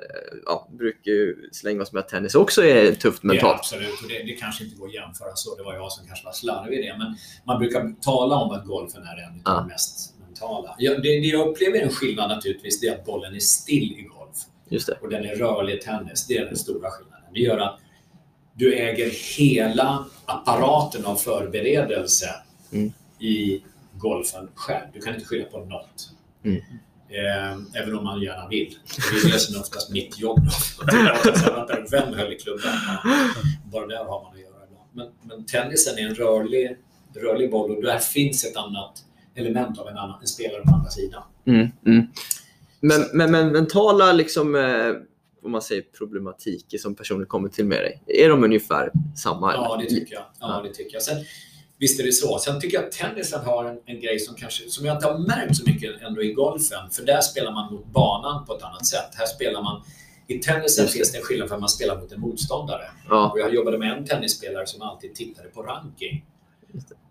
[0.46, 3.58] ja, brukar ju slänga oss med att tennis också är tufft Ja, mentalt.
[3.58, 4.02] absolut.
[4.02, 5.56] Och det, det kanske inte går att jämföra så.
[5.56, 6.96] Det var jag som kanske var slarvig i det.
[6.98, 7.16] Men
[7.46, 9.52] man brukar tala om att golfen är en av Ja.
[9.60, 10.74] de mest mentala.
[10.78, 14.02] Ja, det, det jag upplever en skillnad naturligtvis, det är att bollen är still i
[14.18, 14.36] golf.
[14.68, 14.98] Just det.
[15.02, 16.26] och den är rörlig i tennis.
[16.26, 17.24] Det är den stora skillnaden.
[17.34, 17.80] Det gör att
[18.56, 22.26] du äger hela apparaten av förberedelse
[22.72, 22.92] Mm.
[23.20, 23.62] i
[23.94, 24.86] golfen själv.
[24.94, 26.10] Du kan inte skylla på något.
[26.44, 26.56] Mm.
[27.08, 28.78] Eh, även om man gärna vill.
[29.12, 30.40] Det är det som är oftast mitt jobb.
[30.80, 31.30] Då.
[31.30, 32.72] Att säga, "Vänta, Vem höll i klubban?
[33.72, 34.52] Bara där har man att göra.
[34.92, 36.76] Men, men tennisen är en rörlig,
[37.14, 40.90] rörlig boll och där finns ett annat element av en, annan, en spelare på andra
[40.90, 41.22] sidan.
[41.46, 42.06] Mm, mm.
[42.80, 44.92] Men, men, men mentala liksom, eh,
[45.46, 49.52] om man säger problematiker som personer kommer till med dig, är de ungefär samma?
[49.54, 49.84] Ja, eller?
[49.84, 50.24] det tycker jag.
[50.40, 51.02] Ja, det tycker jag.
[51.02, 51.24] Sen,
[51.78, 52.38] visst är det så.
[52.38, 55.18] Sen tycker jag att tennisen har en, en grej som, kanske, som jag inte har
[55.18, 56.90] märkt så mycket ändå i golfen.
[56.90, 59.10] För där spelar man mot banan på ett annat sätt.
[59.14, 59.82] Här spelar man...
[60.28, 62.84] I tennisen finns det en skillnad för att man spelar mot en motståndare.
[63.08, 66.24] Ja, Och jag jobbade med en tennisspelare som alltid tittade på ranking.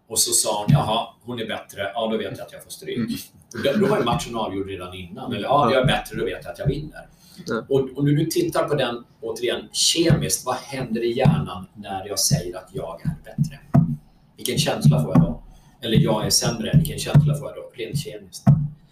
[0.07, 1.91] Och så sa hon, jaha, hon är bättre.
[1.93, 2.97] Ja, då vet jag att jag får stryk.
[2.97, 3.81] Mm.
[3.81, 5.33] Då var ju matchen avgjord redan innan.
[5.33, 7.07] Eller ja, jag är bättre, då vet jag att jag vinner.
[7.45, 7.65] Ja.
[7.69, 12.19] Och, och när du tittar på den, återigen, kemiskt, vad händer i hjärnan när jag
[12.19, 13.59] säger att jag är bättre?
[14.37, 15.43] Vilken känsla får jag då?
[15.81, 17.71] Eller jag är sämre, vilken känsla får jag då?
[17.73, 18.45] Rent kemiskt.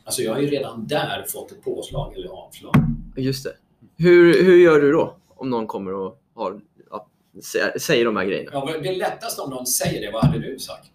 [0.04, 2.76] Alltså jag har ju redan där fått ett påslag eller avslag.
[3.16, 3.52] just det.
[3.98, 5.16] Hur, hur gör du då?
[5.36, 7.08] Om någon kommer och har, ja,
[7.42, 8.50] sä- säger de här grejerna?
[8.54, 10.12] Ja, det är lättast om någon säger det.
[10.12, 10.90] Vad hade du sagt?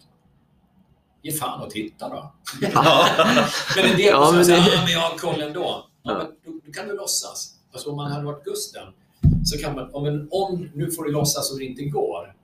[1.21, 2.33] Ge fan och titta då.
[3.75, 5.85] men en del Ja, ja, men säger det- ah, men jag har kollen då.
[6.09, 6.17] Ja.
[6.17, 7.53] Men då, då kan du låtsas.
[7.71, 8.87] Alltså om man hade varit Gusten
[9.45, 12.35] så kan man, om, en, om nu får du låtsas och det inte går.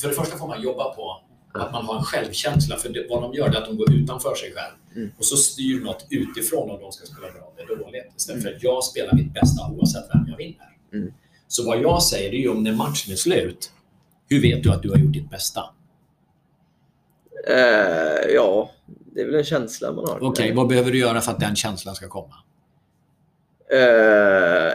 [0.00, 1.20] För det första får man jobba på
[1.52, 2.76] att man har en självkänsla.
[2.76, 4.74] För det, vad de gör är att de går utanför sig själv.
[4.96, 5.10] Mm.
[5.18, 8.12] Och så styr något utifrån om de ska spela bra eller dåligt.
[8.16, 10.76] Istället för att jag spelar mitt bästa oavsett vem jag vinner.
[10.92, 11.12] Mm.
[11.48, 13.72] Så vad jag säger är ju om när matchen är slut.
[14.28, 15.60] Hur vet du att du har gjort ditt bästa?
[17.48, 18.70] Eh, ja,
[19.18, 20.22] det är väl en känsla man har.
[20.22, 22.34] Okej, vad behöver du göra för att den känslan ska komma?
[23.72, 23.78] Eh,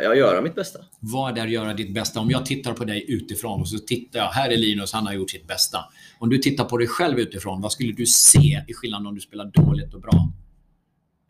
[0.03, 0.79] jag göra mitt bästa.
[0.99, 2.19] Vad är att göra ditt bästa?
[2.19, 5.13] Om jag tittar på dig utifrån och så tittar jag, här är Linus, han har
[5.13, 5.79] gjort sitt bästa.
[6.19, 9.21] Om du tittar på dig själv utifrån, vad skulle du se i skillnad om du
[9.21, 10.29] spelar dåligt och bra?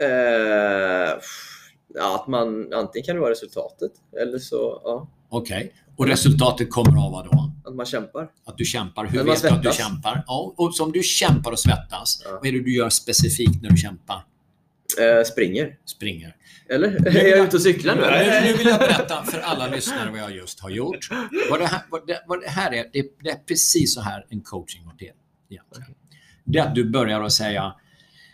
[0.01, 1.19] Eh,
[1.93, 3.91] ja, att man, antingen kan det vara resultatet
[4.21, 7.53] eller så ja, Okej, och resultatet kommer av vad då?
[7.65, 8.27] att man kämpar.
[8.45, 9.05] Att du kämpar.
[9.05, 10.23] Hur vet du att du kämpar?
[10.27, 12.31] Ja, och som du kämpar och svettas, Ja.
[12.31, 14.25] vad är det du gör specifikt när du kämpar?
[15.01, 15.75] Eh, springer.
[15.85, 16.35] Springer.
[16.69, 17.07] Eller?
[17.17, 18.01] är jag ute och cyklar nu?
[18.01, 18.41] Nu, eller?
[18.47, 21.09] nu vill jag berätta för alla lyssnare vad jag just har gjort.
[21.49, 24.25] Vad det här, vad det, vad det här är, det, det är precis så här
[24.29, 25.11] en coaching går till.
[25.49, 25.89] egentligen.
[26.43, 27.73] Det är att du börjar att säga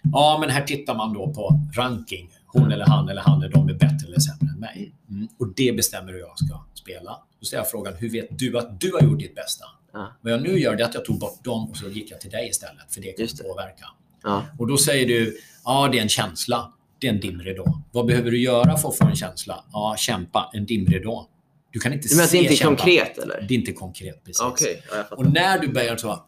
[0.04, 2.30] Ja, men här tittar man då på ranking.
[2.48, 4.96] Hon eller han eller han är de är bättre eller sämre än mig.
[5.10, 5.28] Mm.
[5.40, 7.18] Och det bestämmer hur jag ska spela.
[7.40, 9.66] Då ställer jag frågan, hur vet du att du har gjort ditt bästa?
[9.94, 10.18] Ja.
[10.22, 12.22] Vad jag nu gör det är att jag tog bort dem och så gick jag
[12.22, 13.44] till dig istället, för det kan det.
[13.44, 13.86] påverka.
[14.24, 14.46] Ja.
[14.60, 16.74] Och då säger du, ja det är en känsla.
[17.00, 17.82] Det är en dimridå.
[17.92, 19.64] Vad behöver du göra för att få en känsla?
[19.72, 20.50] Ja, kämpa.
[20.54, 21.28] En dimridå.
[21.72, 22.84] Du kan inte Du att det se inte är kämpa.
[22.84, 23.46] konkret eller?
[23.48, 24.42] Det är inte konkret precis.
[24.42, 25.16] Okej, ja.
[25.16, 26.26] Och när du börjar så,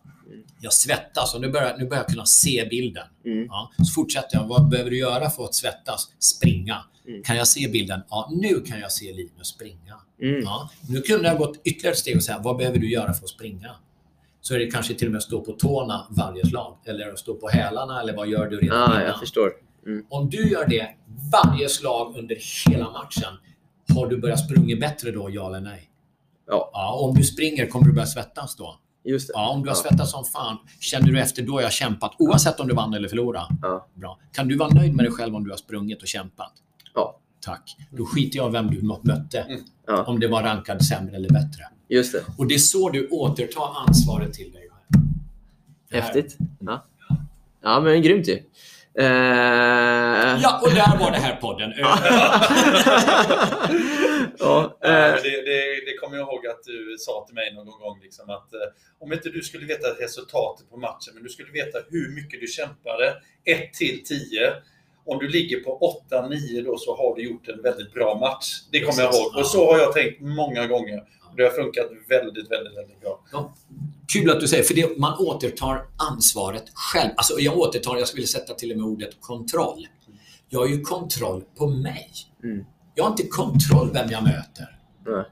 [0.62, 3.08] jag svettas och nu börjar, nu börjar jag kunna se bilden.
[3.26, 3.46] Mm.
[3.46, 4.48] Ja, så fortsätter jag.
[4.48, 6.12] Vad behöver du göra för att svettas?
[6.20, 6.84] Springa.
[7.08, 7.24] Mm.
[7.24, 8.02] Kan jag se bilden?
[8.10, 9.96] Ja, nu kan jag se Linus springa.
[10.22, 10.42] Mm.
[10.44, 13.24] Ja, nu kunde jag gått ytterligare ett steg och säga, vad behöver du göra för
[13.24, 13.76] att springa?
[14.42, 16.78] Så är det kanske till och med att stå på tårna varje slag.
[16.86, 19.02] Eller att stå på hälarna eller vad gör du redan Ja, innan?
[19.02, 19.52] jag förstår.
[19.86, 20.06] Mm.
[20.10, 20.88] Om du gör det
[21.32, 22.38] varje slag under
[22.70, 23.34] hela matchen,
[23.96, 25.90] har du börjat springa bättre då, ja eller nej?
[26.48, 26.70] Ja.
[26.74, 28.76] Ja, om du springer, kommer du börja svettas då?
[29.04, 29.34] Just det.
[29.36, 32.60] Ja, om du har svettats som fan, känner du efter då har jag kämpat, oavsett
[32.60, 33.48] om du vann eller förlorade.
[33.62, 33.88] Ja.
[33.94, 34.20] Bra.
[34.34, 36.54] Kan du vara nöjd med dig själv om du har sprungit och kämpat?
[36.94, 37.18] Ja.
[37.42, 37.78] Tack.
[37.92, 39.40] Då skiter jag vem du mötte.
[39.40, 39.62] Mm.
[39.88, 40.04] Ja.
[40.04, 41.64] Om det var rankad sämre eller bättre.
[41.90, 42.24] Just det.
[42.38, 45.04] Och det är så du återtar ansvaret till dig själv.
[45.92, 46.38] Häftigt.
[46.60, 46.86] Ja,
[47.62, 48.44] ja men grymt ju.
[48.94, 49.06] Eh...
[50.42, 51.98] Ja, och där var det här podden ja,
[54.40, 58.00] Ja, men det, det, det kommer jag ihåg att du sa till mig någon gång.
[58.02, 58.60] Liksom, att eh,
[59.00, 62.48] Om inte du skulle veta resultatet på matchen, men du skulle veta hur mycket du
[62.48, 63.14] kämpade.
[63.46, 64.54] 1 till 10.
[65.06, 68.62] Om du ligger på 8-9 då så har du gjort en väldigt bra match.
[68.72, 69.26] Det kommer jag Precis.
[69.26, 69.36] ihåg.
[69.38, 71.00] Och så har jag tänkt många gånger.
[71.32, 73.20] Och det har funkat väldigt, väldigt, väldigt bra.
[73.32, 73.54] Ja.
[74.14, 77.12] Kul att du säger, för det, man återtar ansvaret själv.
[77.16, 79.88] Alltså jag återtar, jag skulle sätta till och med ordet kontroll.
[80.50, 82.12] Jag har ju kontroll på mig.
[82.44, 82.66] Mm.
[82.96, 84.78] Jag har inte kontroll vem jag möter.
[85.06, 85.24] nej.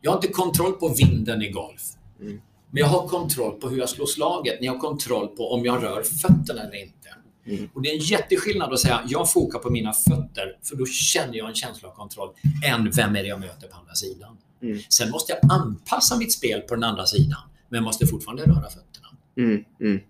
[0.00, 1.82] Jag har inte kontroll på vinden i golf.
[2.20, 2.40] Mm.
[2.70, 4.60] Men jag har kontroll på hur jag slår slaget.
[4.60, 7.08] Ni har kontroll på om jag rör fötterna eller inte.
[7.46, 7.68] Mm.
[7.74, 11.34] Och Det är en jätteskillnad att säga jag fokar på mina fötter för då känner
[11.34, 12.30] jag en känsla av kontroll
[12.64, 14.36] än vem är det jag möter på andra sidan.
[14.62, 14.78] Mm.
[14.88, 18.70] Sen måste jag anpassa mitt spel på den andra sidan men jag måste fortfarande röra
[18.70, 19.08] fötterna.
[19.36, 19.64] Mm.
[19.80, 20.00] Mm.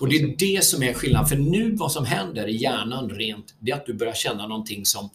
[0.00, 1.28] Och Det är det som är skillnaden.
[1.28, 4.86] För nu vad som händer i hjärnan rent, det är att du börjar känna någonting
[4.86, 5.10] som,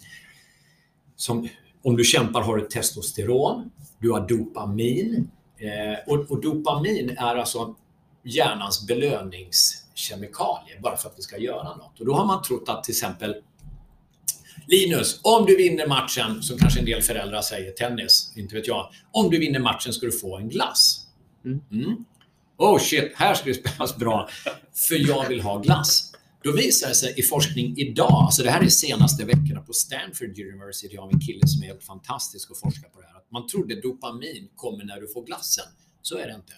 [1.15, 1.49] som
[1.83, 5.31] om du kämpar har du testosteron, du har dopamin.
[5.57, 7.75] Eh, och, och dopamin är alltså
[8.23, 8.87] hjärnans
[10.09, 11.99] belöningskemikalie bara för att vi ska göra något.
[11.99, 13.35] Och då har man trott att till exempel
[14.67, 18.91] Linus, om du vinner matchen, som kanske en del föräldrar säger tennis, inte vet jag.
[19.11, 21.07] Om du vinner matchen ska du få en glass.
[21.45, 21.61] Mm.
[21.71, 22.05] Mm.
[22.57, 24.29] Oh shit, här ska det spelas bra.
[24.73, 26.13] För jag vill ha glass.
[26.43, 30.39] Då visar det sig i forskning idag, alltså det här är senaste veckorna på Stanford
[30.53, 33.17] University av en kille som är helt fantastisk och forskar på det här.
[33.17, 35.65] Att man trodde dopamin kommer när du får glassen.
[36.01, 36.53] Så är det inte.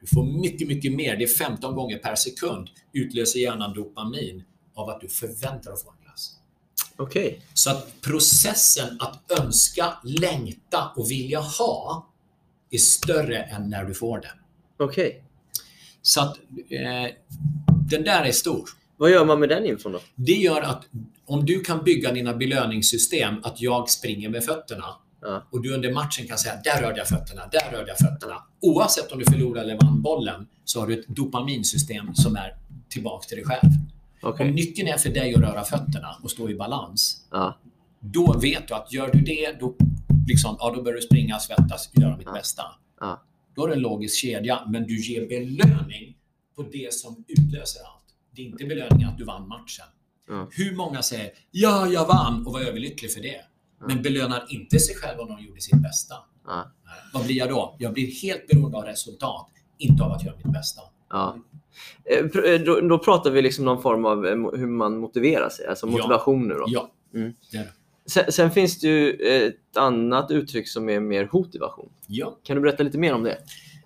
[0.00, 1.16] Du får mycket, mycket mer.
[1.16, 4.44] Det är 15 gånger per sekund utlöser hjärnan dopamin
[4.74, 6.36] av att du förväntar att få en glass.
[6.96, 7.40] Okej.
[7.54, 12.08] Så att processen att önska, längta och vilja ha
[12.70, 14.30] är större än när du får den.
[14.86, 15.24] Okej.
[16.02, 16.38] Så att
[16.70, 17.14] eh,
[17.90, 18.68] den där är stor.
[18.96, 20.00] Vad gör man med den infon då?
[20.14, 20.84] Det gör att
[21.26, 24.84] om du kan bygga dina belöningssystem, att jag springer med fötterna
[25.20, 25.46] Ja.
[25.50, 28.34] och du under matchen kan säga där rörde jag fötterna, där rörde jag fötterna.
[28.60, 32.56] Oavsett om du förlorar eller vann bollen så har du ett dopaminsystem som är
[32.88, 33.70] tillbaka till dig själv.
[34.22, 34.48] Okej.
[34.48, 37.58] Om nyckeln är för dig att röra fötterna och stå i balans, Ja.
[38.00, 39.74] då vet du att gör du det, då,
[40.28, 42.32] liksom, ja, då börjar du springa, svettas, göra mitt Ja.
[42.32, 42.62] bästa.
[43.00, 43.22] Ja.
[43.54, 46.16] Då är det en logisk kedja, men du ger belöning
[46.56, 48.04] på det som utlöser allt.
[48.30, 49.86] Det är inte belöningen att du vann matchen.
[50.50, 53.40] Hur många säger ja, jag vann och var överlycklig för det.
[53.86, 56.14] Men belönar inte sig själv om de gjorde sitt bästa.
[56.46, 56.72] Ja.
[56.84, 56.94] Nej.
[57.12, 57.76] Vad blir jag då?
[57.78, 59.46] Jag blir helt beroende av resultat,
[59.78, 60.82] inte av att göra mitt bästa.
[61.10, 61.36] Ja.
[62.04, 65.66] Eh, eh, Då, då pratar vi liksom någon form av eh, hur man motiverar sig,
[65.66, 65.90] alltså Ja.
[65.92, 66.64] motivation nu då.
[66.66, 67.32] Ja, Mm.
[67.52, 67.68] det.
[68.06, 69.12] Sen, sen finns det ju
[69.46, 71.90] ett annat uttryck som är mer hotivation.
[72.06, 72.38] Ja.
[72.42, 73.38] Kan du berätta lite mer om det?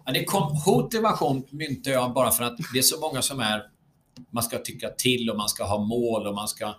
[0.04, 3.62] Ja, det kom, motivation myntar jag bara för att det är så många som är...
[4.30, 6.74] Man ska tycka till och man ska ha mål och man ska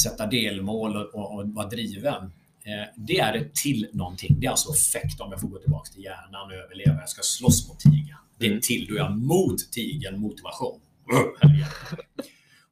[0.00, 2.22] sätta delmål och, och, och vara driven.
[2.64, 4.40] Eh, det är till någonting.
[4.40, 7.00] Det är alltså effekt om jag får gå tillbaka till hjärnan och överleva.
[7.00, 8.16] Jag ska slåss mot tigern.
[8.38, 8.60] Det är Mm.
[8.60, 10.80] till då jag är mot tigern, motivation.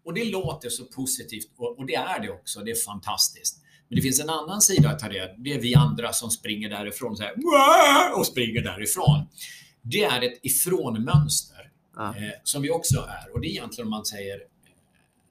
[0.05, 2.61] Och det låter så positivt och, och det är det också.
[2.61, 3.57] Det är fantastiskt.
[3.89, 5.35] Men det finns en annan sida att det.
[5.39, 9.27] Det är vi andra som springer därifrån och, säger, "Wah!" och springer därifrån.
[9.83, 12.09] Det är ett ifrån-mönster Ja.
[12.16, 13.33] eh, som vi också är.
[13.35, 14.39] Och det är egentligen om man säger,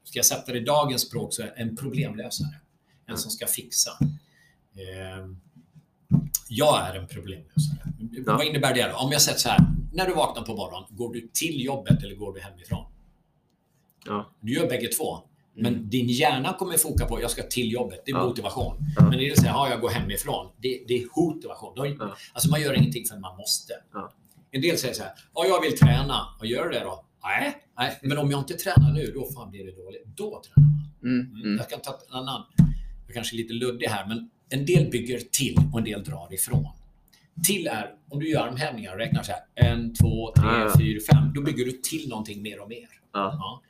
[0.04, 2.60] ska jag sätta det i dagens språk, så är en problemlösare.
[3.06, 3.90] En som ska fixa.
[4.74, 5.26] Eh,
[6.48, 7.92] jag är en problemlösare.
[8.26, 8.36] Ja.
[8.36, 8.96] Vad innebär det då?
[8.96, 9.60] Om jag sätter så här,
[9.92, 12.92] när du vaknar på morgonen, går du till jobbet eller går du hemifrån?
[14.06, 14.30] Ja.
[14.40, 15.18] Du gör bägge två.
[15.54, 18.02] Men din hjärna kommer foka på jag ska till jobbet.
[18.04, 18.26] Det är Ja.
[18.26, 18.76] motivation.
[18.96, 19.02] Ja.
[19.02, 20.52] Men det är så här, ja, jag går hemifrån.
[20.56, 21.72] Det, det är motivation.
[21.76, 22.16] Ja.
[22.32, 23.72] Alltså man gör ingenting för man måste.
[24.50, 26.20] En del säger så här, ja, jag vill träna.
[26.40, 27.04] Och gör det då?
[27.22, 30.04] Nej, nej, men om jag inte tränar nu, då fan blir det dåligt.
[30.06, 31.10] Då tränar man.
[31.12, 31.26] Mm.
[31.30, 31.42] Mm.
[31.42, 31.56] Mm.
[31.56, 32.42] Jag kan ta en annan.
[33.06, 36.34] Jag kanske är lite luddig här, men en del bygger till och en del drar
[36.34, 36.66] ifrån.
[37.46, 40.78] Till är, om du gör armhävningar och räknar så här, en, två, tre, Ja, ja.
[40.78, 41.32] fyra, fem.
[41.34, 42.88] Då bygger du till någonting mer och mer.
[43.12, 43.36] Ja.
[43.38, 43.62] Ja.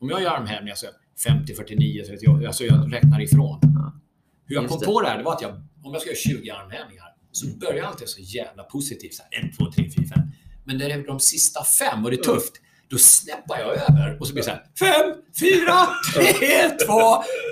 [0.00, 0.86] Om jag gör armhävningar så
[1.24, 3.58] 50, 49, 38, alltså jag räknar ifrån.
[3.62, 3.92] Ja.
[4.46, 4.86] Hur jag Just kom det.
[4.86, 5.50] på det här, det var att jag,
[5.82, 9.14] om jag ska göra 20 armhävningar, så börjar jag alltid så jävla positivt.
[9.14, 10.22] Så här, 1, 2, 3, 4, 5.
[10.64, 12.52] Men det är de sista fem och det är tufft,
[12.92, 15.56] då snäppar jag över och så blir det så här 5, 4,
[16.14, 16.94] 3, 2,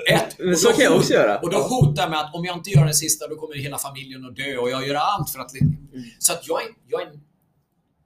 [0.08, 0.36] 1.
[0.38, 1.38] Men så kan jag också göra.
[1.38, 3.78] Och då hotar jag med att om jag inte gör den sista, då kommer hela
[3.78, 5.50] familjen att dö och jag gör allt för att...
[6.18, 7.08] Så att jag är, jag är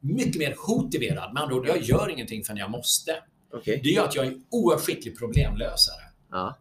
[0.00, 1.34] mycket mer motiverad.
[1.34, 3.16] Med andra ord, jag gör ingenting förrän jag måste.
[3.52, 3.80] Okej.
[3.82, 6.02] Det gör att jag är en oerhört skicklig problemlösare.
[6.30, 6.56] Ja.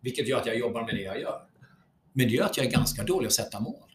[0.00, 1.40] Vilket gör att jag jobbar med det jag gör.
[2.12, 3.90] Men det gör att jag är ganska dålig att sätta mål.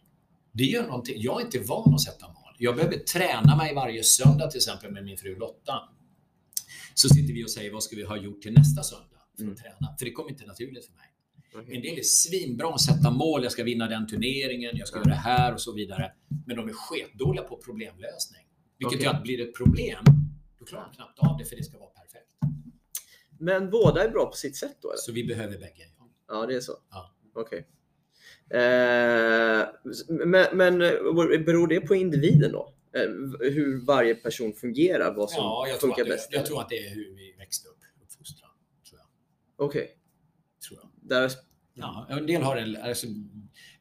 [0.52, 1.16] Det gör någonting.
[1.18, 2.56] Jag är inte van att sätta mål.
[2.58, 5.90] Jag behöver träna mig varje söndag till exempel med min fru Lotta.
[6.94, 9.50] Så sitter vi och säger vad ska vi ha gjort till nästa söndag för att
[9.50, 9.56] Mm.
[9.56, 9.96] träna.
[10.00, 11.10] För det kommer inte naturligt för mig.
[11.76, 13.44] En del är svinbra att sätta mål.
[13.44, 16.12] Jag ska vinna den turneringen, jag ska göra det här och så vidare.
[16.48, 18.42] Men de är sketdåliga på problemlösning.
[18.80, 19.06] Vilket Okej.
[19.06, 20.04] gör att blir det ett problem,
[20.60, 22.30] då klarar de knappt av det för det ska vara perfekt.
[23.40, 24.98] Men båda är bra på sitt sätt då eller?
[24.98, 25.84] Så vi behöver bägge.
[25.98, 26.10] Ja.
[26.28, 26.74] Ja, det är så?
[26.92, 27.16] Ja.
[27.36, 27.68] Okej.
[28.50, 29.66] Eh,
[30.26, 30.90] men, men eh,
[31.46, 32.73] beror det på individen då?
[32.96, 33.02] Eh,
[33.52, 35.14] hur varje person fungerar?
[35.14, 36.28] Vad som Ja, jag funkar det, bäst?
[36.32, 38.50] jag tror att det är hur vi växte upp, uppfostran.
[38.92, 39.66] Jag.
[39.66, 39.98] Okej.
[40.68, 40.90] Tror jag.
[41.10, 41.32] Där...
[41.76, 43.08] Ja, en del har en, alltså,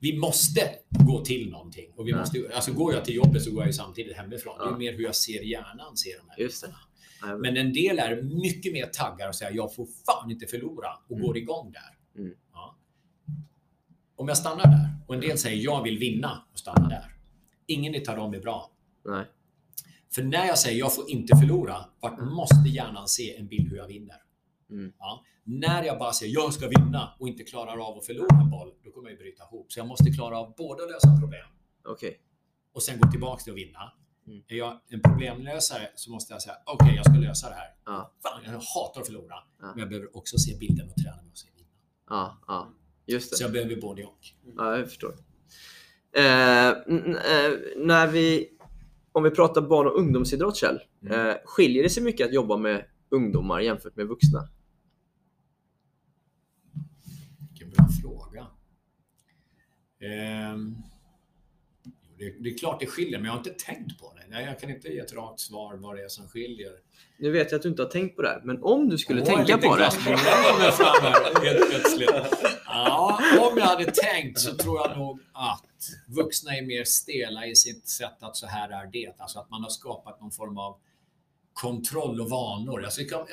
[0.00, 0.60] vi måste
[1.06, 1.92] gå till någonting.
[1.96, 2.18] Och vi Ja.
[2.18, 4.58] måste, alltså, går jag till jobbet så går jag ju samtidigt hemifrån.
[4.58, 4.74] Det Ja.
[4.74, 6.74] är mer hur jag ser hjärnan ser de här Just det.
[7.20, 10.88] Ja, men- en del är mycket mer taggar och säger jag får fan inte förlora
[11.08, 11.26] och Mm.
[11.26, 12.20] går igång där.
[12.22, 12.34] Mm.
[12.52, 12.78] Ja.
[14.16, 17.14] Om jag stannar där och en del säger jag vill vinna och stanna där.
[17.66, 18.72] Ingen utav dem är bra.
[19.04, 19.26] Nej.
[20.14, 23.76] För när jag säger jag får inte förlora, vart måste hjärnan se en bild hur
[23.76, 24.16] jag vinner?
[24.70, 24.92] Mm.
[24.98, 25.24] Ja.
[25.44, 28.72] När jag bara säger jag ska vinna och inte klarar av att förlora en boll,
[28.84, 29.72] då kommer jag bryta ihop.
[29.72, 31.46] Så jag måste klara av både att lösa problem
[31.84, 32.20] Okej.
[32.72, 33.92] och sen gå tillbaka till att vinna.
[34.26, 34.42] Mm.
[34.48, 37.68] Är jag en problemlösare så måste jag säga okej, jag ska lösa det här.
[37.84, 38.12] Ja.
[38.22, 39.34] Fan, jag hatar att förlora.
[39.60, 39.66] Ja.
[39.66, 41.68] Men jag behöver också se bilden och träna mig och se vinna.
[42.08, 42.72] Ja, ja.
[43.06, 43.44] Just Så det.
[43.44, 44.18] jag behöver både och.
[44.56, 45.14] Ja, jag förstår.
[46.16, 48.48] Eh, eh, när vi,
[49.12, 51.28] om vi pratar barn och ungdomsidrott Kjell, Mm.
[51.28, 54.48] eh, skiljer det sig mycket att jobba med ungdomar jämfört med vuxna?
[57.50, 58.46] Vilken bra fråga.
[60.00, 60.76] Ehm,
[62.18, 64.22] det, det är klart det skiljer, men jag har inte tänkt på det.
[64.28, 66.72] Nej, jag kan inte ge ett rakt svar vad det är som skiljer.
[67.18, 69.26] Nu vet jag att du inte har tänkt på det men om du skulle Åh,
[69.26, 69.84] tänka på det.
[69.84, 72.10] helt plötsligt.
[72.66, 75.64] Ja, om jag hade tänkt så tror jag nog att
[76.06, 79.12] vuxna är mer stela i sitt sätt att så här är det.
[79.20, 80.76] Alltså att man har skapat någon form av
[81.52, 82.84] kontroll och vanor.
[82.84, 83.28] Alltså jag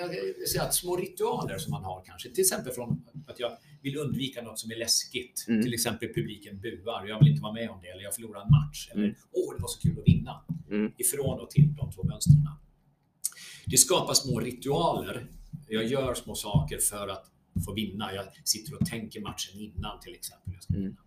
[0.50, 2.30] säga att små ritualer som man har kanske.
[2.30, 5.46] Till exempel från att jag vill undvika något som är läskigt.
[5.48, 5.64] Mm.
[5.64, 7.88] Till exempel publiken buar och jag vill inte vara med om det.
[7.88, 8.90] Eller jag förlorar en match.
[8.92, 9.16] Eller Mm.
[9.32, 10.44] åh, det var så kul att vinna.
[10.72, 10.92] Mm.
[10.98, 12.50] Ifrån och till de två mönstren.
[13.66, 15.28] Det skapar små ritualer.
[15.68, 17.32] Jag gör små saker för att
[17.66, 18.14] få vinna.
[18.14, 20.54] Jag sitter och tänker matchen innan till exempel.
[20.54, 20.86] Jag ska Mm.
[20.86, 21.02] vinna.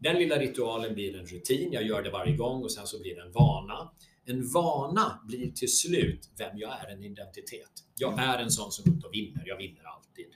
[0.00, 1.72] Den lilla ritualen blir en rutin.
[1.72, 3.90] Jag gör det varje gång och sen så blir det en vana.
[4.24, 7.70] En vana blir till slut vem jag är, en identitet.
[7.96, 9.42] Jag är en sån som och vinner.
[9.46, 10.26] Jag vinner alltid.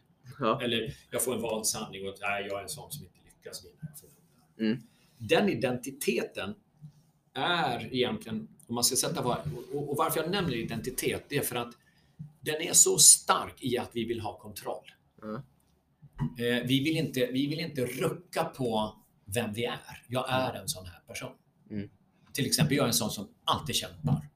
[0.41, 0.63] Ja.
[0.63, 3.65] Eller jag får en vald sanning och nej, jag är en sån som inte lyckas
[3.65, 3.75] vinna.
[4.61, 4.83] Mm.
[5.19, 6.55] Den identiteten
[7.35, 9.39] är egentligen, om man ska sätta vad,
[9.73, 11.75] och, och varför jag nämner identitet, det är för att
[12.41, 14.91] den är så stark i att vi vill ha kontroll.
[16.39, 20.05] Eh, vi, vill inte, vi vill inte rucka på vem vi är.
[20.09, 21.33] Jag är en sån här person.
[21.71, 21.91] Mm.
[22.33, 24.29] Till exempel, jag är en sån som alltid kämpar.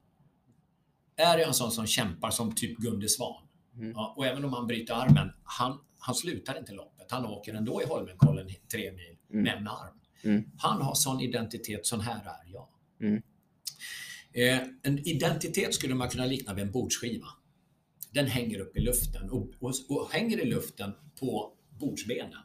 [1.17, 3.49] Är jag en sån som kämpar som typ Gunde Svan?
[3.75, 3.91] Mm.
[3.91, 7.11] Ja, och även om han bryter armen, han, han slutar inte loppet.
[7.11, 9.43] Han åker ändå i Holmenkollen tre mil Mm.
[9.45, 10.01] med en arm.
[10.25, 10.51] Mm.
[10.59, 12.69] Han har sån identitet, sån här är jag.
[13.01, 13.23] Mm.
[14.33, 17.27] Eh, en identitet skulle man kunna likna vid en bordsskiva.
[18.13, 22.43] Den hänger upp i luften och, och, och hänger i luften på bordsbenen.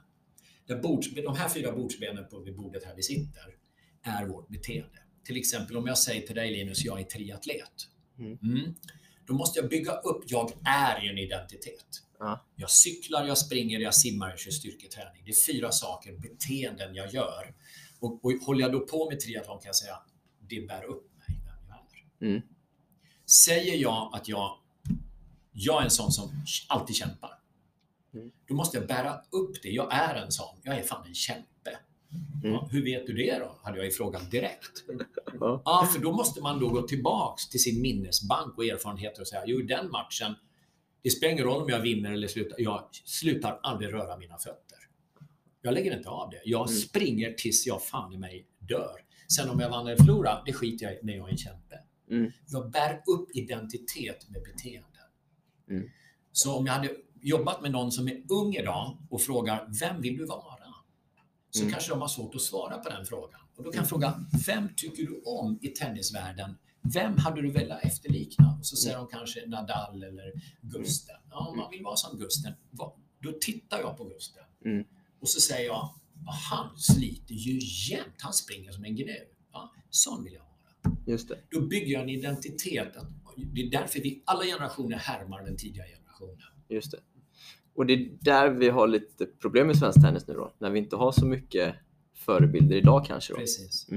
[0.68, 3.56] Där bords, de här fyra bordsbenen på vid bordet här vi sitter
[4.04, 5.00] är vårt beteende.
[5.24, 7.88] Till exempel om jag säger till dig Linus, jag är triatlet.
[8.20, 8.38] Mm.
[8.44, 8.76] Mm.
[9.28, 12.04] Då måste jag bygga upp, jag är en identitet.
[12.20, 12.46] Ja.
[12.56, 15.24] Jag cyklar, jag springer, jag simmar, jag kör styrketräning.
[15.26, 17.56] Det är fyra saker, beteenden jag gör.
[18.00, 19.98] Och, och håller jag då på med triathlon kan jag säga,
[20.40, 22.32] det bär upp mig, vem jag är.
[22.32, 22.42] Mm.
[23.26, 24.58] Säger jag att jag
[25.52, 26.32] Jag är en sån som
[26.68, 27.43] alltid kämpar.
[28.14, 28.32] Mm.
[28.48, 29.70] Då måste jag bära upp det.
[29.70, 30.58] Jag är en sån.
[30.64, 31.78] Jag är fan en kämpe.
[32.44, 32.54] Mm.
[32.54, 33.56] Ja, hur vet du det då?
[33.64, 34.84] Hade jag ju frågat direkt.
[35.40, 35.62] Ja.
[35.66, 39.44] Ja, för då måste man då gå tillbaks till sin minnesbank och erfarenheter och säga,
[39.46, 40.36] jo i den matchen,
[41.02, 44.78] det spelar ingen roll om jag vinner eller slutar, jag slutar aldrig röra mina fötter.
[45.62, 46.42] Jag lägger inte av det.
[46.46, 46.80] Jag Mm.
[46.82, 48.96] springer tills jag fan i mig dör.
[49.36, 51.80] Sen om jag vann eller förlorade, det skiter jag i när jag är en kämpe.
[52.10, 52.32] Mm.
[52.48, 54.90] Jag bär upp identitet med beteenden.
[55.70, 55.90] Mm.
[56.32, 56.90] Så om jag hade
[57.24, 60.54] jobbat med någon som är ung idag och frågar, vem vill du vara?
[61.50, 61.72] Så Mm.
[61.74, 63.40] kanske de har svårt att svara på den frågan.
[63.56, 66.58] Och då kan jag fråga, vem tycker du om i tennisvärlden?
[66.94, 68.56] Vem hade du velat efterlikna?
[68.60, 71.16] Och så säger de kanske Nadal eller Gusten.
[71.30, 72.54] Ja, om man vill vara som Gusten,
[73.20, 74.44] då tittar jag på Gusten.
[74.66, 74.86] Mm.
[75.20, 75.90] Och så säger jag,
[76.26, 77.60] "Ja, han sliter ju
[77.92, 78.16] jämt.
[78.22, 79.18] Han springer som en gnu.
[79.54, 80.98] Ja, sån vill jag vara.
[81.08, 81.40] Just det.
[81.52, 82.96] Då bygger jag en identitet.
[82.98, 83.08] Att,
[83.54, 86.38] det är därför vi alla generationer härmar den tidiga generationen.
[86.70, 87.00] Just det.
[87.76, 90.80] Och det är där vi har lite problem i svensk tennis nu då, när vi
[90.80, 91.76] inte har så mycket
[92.16, 93.34] förebilder idag kanske.
[93.34, 93.40] Då.
[93.40, 93.88] Precis.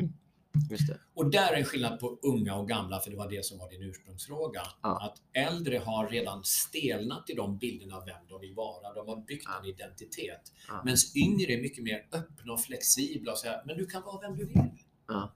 [0.71, 0.99] Just det.
[1.15, 3.71] Och där är en skillnad på unga och gamla, för det var det som var
[3.71, 4.63] din ursprungsfråga.
[4.83, 5.07] Ja.
[5.07, 8.95] Att äldre har redan stelnat i de bilderna av vem de vill vara.
[8.95, 9.61] De har byggt Ja.
[9.63, 10.53] en identitet.
[10.69, 10.83] Ja.
[10.85, 14.39] Medan yngre är mycket mer öppna och flexibla och säger, men du kan vara vem
[14.39, 14.71] du vill.
[15.09, 15.35] Ja.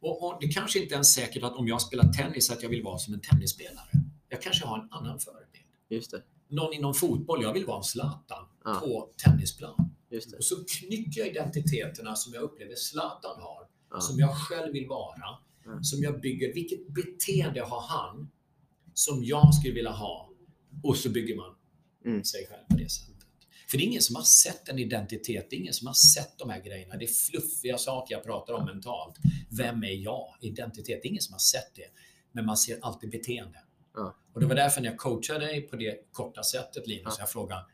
[0.00, 2.70] Och, och det kanske inte ens är säkert att om jag spelar tennis att jag
[2.70, 3.88] vill vara som en tennisspelare.
[4.28, 5.64] Jag kanske har en annan förebild.
[5.88, 6.22] Just det.
[6.52, 8.74] Någon inom fotboll, jag vill vara en Zlatan Ja.
[8.84, 9.90] på tennisplan.
[10.38, 14.00] Och så knycker jag identiteterna som jag upplever Zlatan har, Ja.
[14.00, 15.42] som jag själv vill vara, Ja.
[15.82, 18.30] som jag bygger, vilket beteende har han
[18.94, 20.30] som jag skulle vilja ha?
[20.82, 21.54] Och så bygger man
[22.04, 22.24] Mm.
[22.24, 23.08] sig själv på det sättet.
[23.68, 26.38] För det är ingen som har sett en identitet, det är ingen som har sett
[26.38, 26.96] de här grejerna.
[26.96, 29.16] Det är fluffiga saker jag pratar om mentalt.
[29.50, 30.34] Vem är jag?
[30.40, 31.86] Identitet, det är ingen som har sett det.
[32.32, 33.58] Men man ser alltid beteende.
[33.94, 34.16] Ja.
[34.34, 37.14] Och det var därför när jag coachade dig på det korta sättet Linus, Ja.
[37.18, 37.64] jag frågade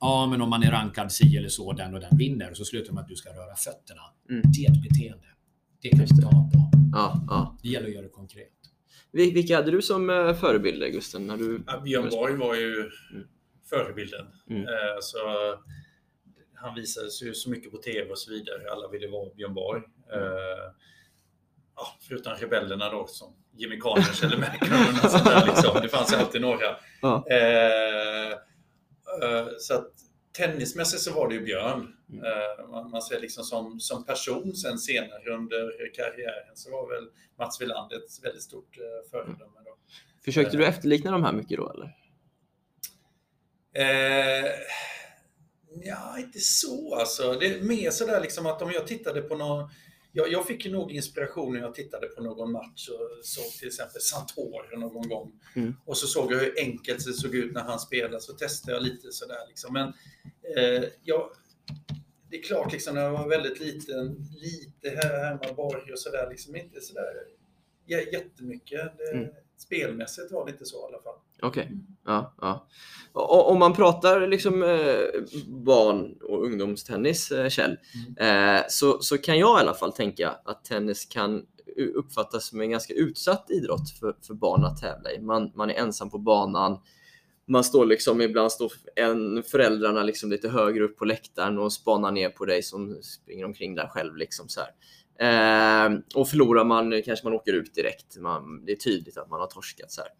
[0.00, 2.50] Ja, men om man är rankad si eller så, den och den vinner.
[2.50, 4.00] Och så slutar med att du ska röra fötterna.
[4.30, 4.42] Mm.
[4.52, 5.26] Det är ett beteende.
[5.82, 6.06] Det kan det.
[6.22, 6.70] ta på.
[6.92, 7.58] Ja, ja.
[7.62, 8.48] Det gäller att göra det konkret.
[9.12, 11.26] Vil- Vilka hade du som eh, förebilder Gusten?
[11.26, 11.62] När du...
[11.66, 12.74] Ja, Björn Borg var ju
[13.14, 13.26] Mm.
[13.70, 14.26] förebilden.
[14.50, 14.62] Mm.
[14.62, 14.68] Eh,
[15.00, 15.18] så
[16.54, 18.70] han visades ju så mycket på TV och så vidare.
[18.72, 19.82] Alla ville vara Björn Borg.
[20.12, 20.28] Mm.
[21.78, 25.04] Eh, ja, förutom rebellerna då som Jimmy Connors eller Macron.
[25.04, 25.82] och sånt där, liksom.
[25.82, 26.76] Det fanns alltid några.
[27.02, 27.24] Ja.
[27.30, 28.32] Eh,
[29.22, 29.92] eh, så att
[30.32, 31.94] tennismässigt så var det ju Björn.
[32.12, 32.24] Mm.
[32.24, 37.08] Eh, man, man ser liksom som, som person sen senare under karriären så var väl
[37.38, 39.60] Mats Wilander ett väldigt stort eh, föredöme.
[39.64, 39.76] Då.
[40.24, 41.94] Försökte du efterlikna de här mycket då eller?
[43.74, 44.50] Eh,
[45.82, 47.32] ja, inte så alltså.
[47.32, 49.70] Det är mer sådär liksom att om jag tittade på någon...
[50.12, 54.00] Jag, jag fick nog inspiration när jag tittade på någon match och såg till exempel
[54.00, 55.32] Santoro någon gång.
[55.56, 55.74] Mm.
[55.84, 58.82] Och så såg jag hur enkelt det såg ut när han spelade, så testade jag
[58.82, 59.72] lite sådär liksom.
[59.72, 59.88] Men
[60.56, 61.30] eh, jag,
[62.30, 66.30] det är klart liksom när jag var väldigt liten, lite här hemma Borg och sådär,
[66.30, 67.14] liksom inte sådär
[67.86, 68.98] jättemycket.
[68.98, 69.28] Det, Mm.
[69.56, 71.18] Spelmässigt var det inte så i alla fall.
[71.42, 71.70] Okej.
[72.06, 72.68] Ja, ja.
[73.12, 77.76] Och, om man pratar liksom eh, barn och ungdomstennis, eh, Kjell,
[78.16, 81.42] eh, så, så kan jag i alla fall tänka att tennis kan
[81.94, 85.20] uppfattas som en ganska utsatt idrott för, för barn att tävla i.
[85.20, 86.78] Man, man är ensam på banan.
[87.46, 92.12] Man står liksom, ibland står en, föräldrarna liksom lite högre upp på läktaren och spanar
[92.12, 94.16] ner på dig som springer omkring där själv.
[94.16, 94.70] Liksom så här.
[95.20, 98.16] Eh, och förlorar man kanske man åker ut direkt.
[98.16, 99.92] Man, det är tydligt att man har torskat.
[99.92, 100.10] Så här.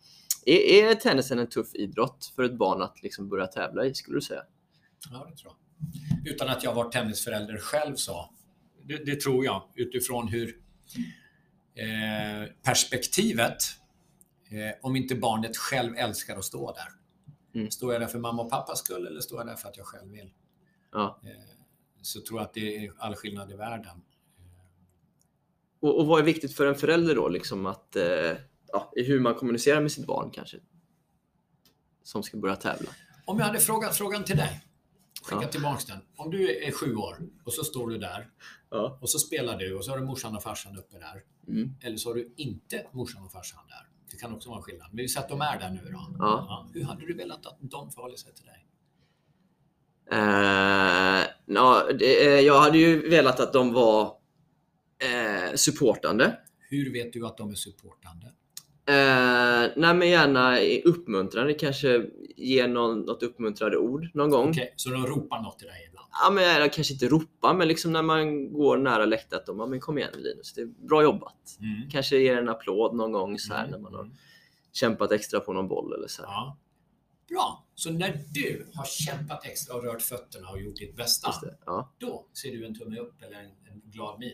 [0.46, 4.16] Är, är tennisen en tuff idrott för ett barn att liksom börja tävla i, skulle
[4.16, 4.42] du säga?
[5.10, 6.32] Ja, det tror jag.
[6.32, 8.34] Utan att jag var tennisförälder själv så.
[8.84, 10.48] Det, det tror jag utifrån hur
[11.74, 13.62] eh, perspektivet,
[14.50, 16.88] eh, om inte barnet själv älskar att stå där.
[17.54, 17.70] Mm.
[17.70, 19.86] Står jag där för mamma och pappas skull eller står jag där för att jag
[19.86, 20.30] själv vill?
[20.92, 21.20] Ja.
[21.24, 21.30] Eh,
[22.02, 24.02] så tror jag att det är all skillnad i världen.
[25.80, 27.28] Och, och vad är viktigt för en förälder då?
[27.28, 28.04] Liksom att, eh,
[28.72, 30.56] ja, i hur man kommunicerar med sitt barn kanske?
[32.02, 32.90] Som ska börja tävla.
[33.24, 34.60] Om jag hade frågat frågan till dig,
[35.22, 35.48] skicka Ja.
[35.48, 35.98] tillbaks den.
[36.16, 38.28] Om du är sju år och så står du där
[38.70, 38.98] Ja.
[39.02, 41.22] och så spelar du och så har du morsan och farsan uppe där.
[41.48, 41.74] Mm.
[41.82, 43.88] Eller så har du inte morsan och farsan där.
[44.10, 44.88] Det kan också vara en skillnad.
[44.92, 46.14] Men vi säger att de är där nu då.
[46.18, 46.68] Ja.
[46.74, 48.64] Hur hade du velat att de förhåller sig till dig?
[50.10, 54.12] Eh, ja, det, eh, jag hade ju velat att de var
[55.02, 56.38] eh, supportande.
[56.70, 58.26] Hur vet du att de är supportande?
[58.88, 64.50] Eh, nej men gärna uppmuntrande, kanske ge någon, något uppmuntrande ord någon gång.
[64.50, 66.08] Okej, så de ropar något till dig ibland?
[66.24, 69.66] Ja, men jag kanske inte ropa, men liksom när man går nära läktaren, de, ja,
[69.66, 71.58] men kom igen Linus, det är bra jobbat.
[71.60, 71.90] Mm.
[71.90, 73.70] Kanske ger en applåd någon gång så här Mm.
[73.70, 74.10] när man har
[74.72, 76.22] kämpat extra på någon boll eller så.
[76.22, 76.58] Ja.
[77.28, 77.66] Bra!
[77.74, 81.58] Så när du har kämpat extra och rört fötterna och gjort ditt bästa, det.
[81.66, 81.94] Ja.
[81.98, 84.32] då ser du en tumme upp eller en, en glad min.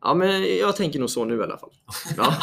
[0.00, 1.72] Ja, men jag tänker nog så nu i alla fall.
[2.16, 2.24] Ja.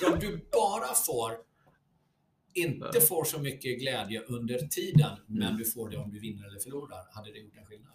[0.00, 1.32] För om du bara får,
[2.54, 6.60] inte får så mycket glädje under tiden, men du får det om du vinner eller
[6.60, 7.92] förlorar, hade det gjort en skillnad?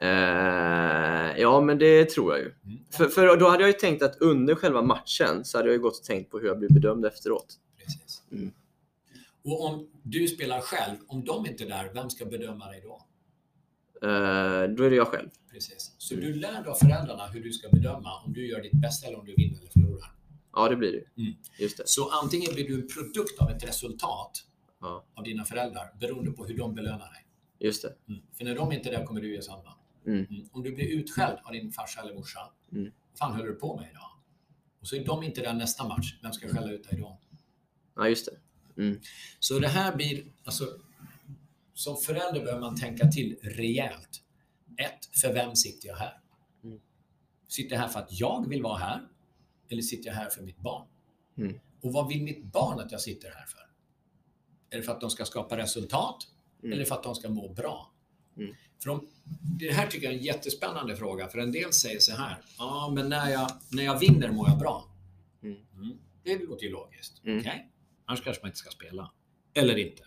[0.00, 2.52] Eh, ja, men det tror jag ju.
[2.64, 2.78] Mm.
[2.90, 5.80] För, för då hade jag ju tänkt att under själva matchen så hade jag ju
[5.80, 7.54] gått och tänkt på hur jag blir bedömd efteråt.
[7.78, 8.22] Precis.
[8.32, 8.52] Mm.
[9.44, 13.06] Och om du spelar själv, om de inte är där, vem ska bedöma dig då?
[14.02, 15.28] Eh, då är det jag själv.
[15.52, 15.94] Precis.
[15.98, 19.18] Så du lär då föräldrarna hur du ska bedöma om du gör ditt bästa eller
[19.18, 20.12] om du vinner eller förlorar.
[20.52, 21.22] Ja, det blir det.
[21.22, 21.34] Mm.
[21.58, 21.82] Just det.
[21.86, 24.42] Så antingen blir du en produkt av ett resultat
[24.80, 27.26] Ja, av dina föräldrar beroende på hur de belönar dig.
[27.58, 27.94] just det.
[28.08, 28.20] Mm.
[28.36, 29.72] För när de inte är där kommer du göra samma.
[30.06, 30.26] Mm.
[30.30, 30.48] Mm.
[30.52, 32.40] Om du blir utskälld av din farsa eller morsa,
[32.72, 32.92] Mm.
[33.10, 34.10] vad fan höll du på med idag?
[34.80, 37.18] Och så är de inte där nästa match, vem ska skälla ut dig då?
[37.96, 38.82] Ja, just det.
[38.82, 39.00] Mm.
[39.40, 40.64] Så det här blir, alltså,
[41.76, 44.22] som förälder behöver man tänka till rejält.
[44.76, 46.20] Ett, för vem sitter jag här?
[46.64, 46.80] Mm.
[47.48, 49.08] Sitter jag här för att jag vill vara här?
[49.68, 50.86] Eller sitter jag här för mitt barn?
[51.38, 51.60] Mm.
[51.82, 53.60] Och vad vill mitt barn att jag sitter här för?
[54.70, 56.16] Är det för att de ska skapa resultat?
[56.62, 56.72] Mm.
[56.72, 57.92] Eller för att de ska må bra?
[58.36, 58.54] Mm.
[58.82, 59.08] För de,
[59.58, 61.28] det här tycker jag är en jättespännande fråga.
[61.28, 62.38] För en del säger så här.
[62.58, 64.88] Ja, men när jag, när jag vinner mår jag bra.
[65.42, 65.58] Mm.
[65.74, 65.98] Mm.
[66.22, 67.24] Det låter ju logiskt.
[67.24, 67.38] Mm.
[67.38, 67.70] Okej?
[68.04, 69.12] Annars kanske man inte ska spela.
[69.54, 70.02] Eller inte.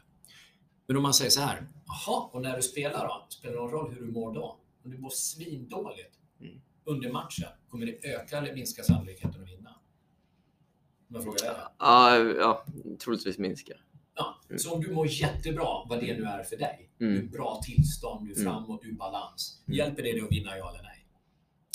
[0.90, 1.68] Men om man säger så här.
[1.86, 3.26] Jaha, och när du spelar då?
[3.30, 4.58] Spelar det någon roll hur du mår då?
[4.86, 6.62] Om du mår svindåligt Mm.
[6.86, 9.70] under matchen, kommer det öka eller minska sannolikheten att vinna?
[11.10, 11.62] Om jag frågar dig.
[11.80, 12.66] Ja, ja,
[13.04, 13.74] troligtvis minska.
[14.16, 14.36] Ja.
[14.50, 14.60] Mm.
[14.60, 16.90] Så om du mår jättebra, vad det nu är för dig.
[16.98, 17.30] Du är Mm.
[17.32, 18.52] bra tillstånd, du är Mm.
[18.54, 19.64] framåt, du är balans.
[19.68, 19.78] Mm.
[19.78, 21.06] Hjälper det dig att vinna, ja eller nej?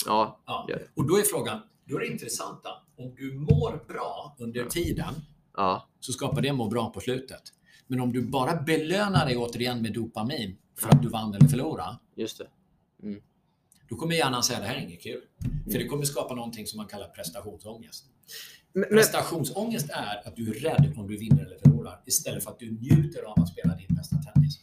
[0.05, 0.67] Ja, Ja.
[0.95, 2.69] Och då är frågan, då är det intressanta.
[2.97, 5.13] Om du mår bra under tiden,
[5.57, 7.41] Ja, så skapar det må bra på slutet.
[7.87, 11.97] Men om du bara belönar dig återigen med dopamin för att du vann eller förlorade,
[12.15, 12.47] just det.
[13.89, 15.21] då kommer hjärnan säga det här är inget kul.
[15.39, 15.83] För Mm.
[15.83, 18.05] det kommer skapa någonting som man kallar prestationsångest.
[18.73, 22.51] Men, men, Prestationsångest är att du är rädd om du vinner eller förlorar istället för
[22.51, 24.59] att du njuter av att spela din bästa tennis.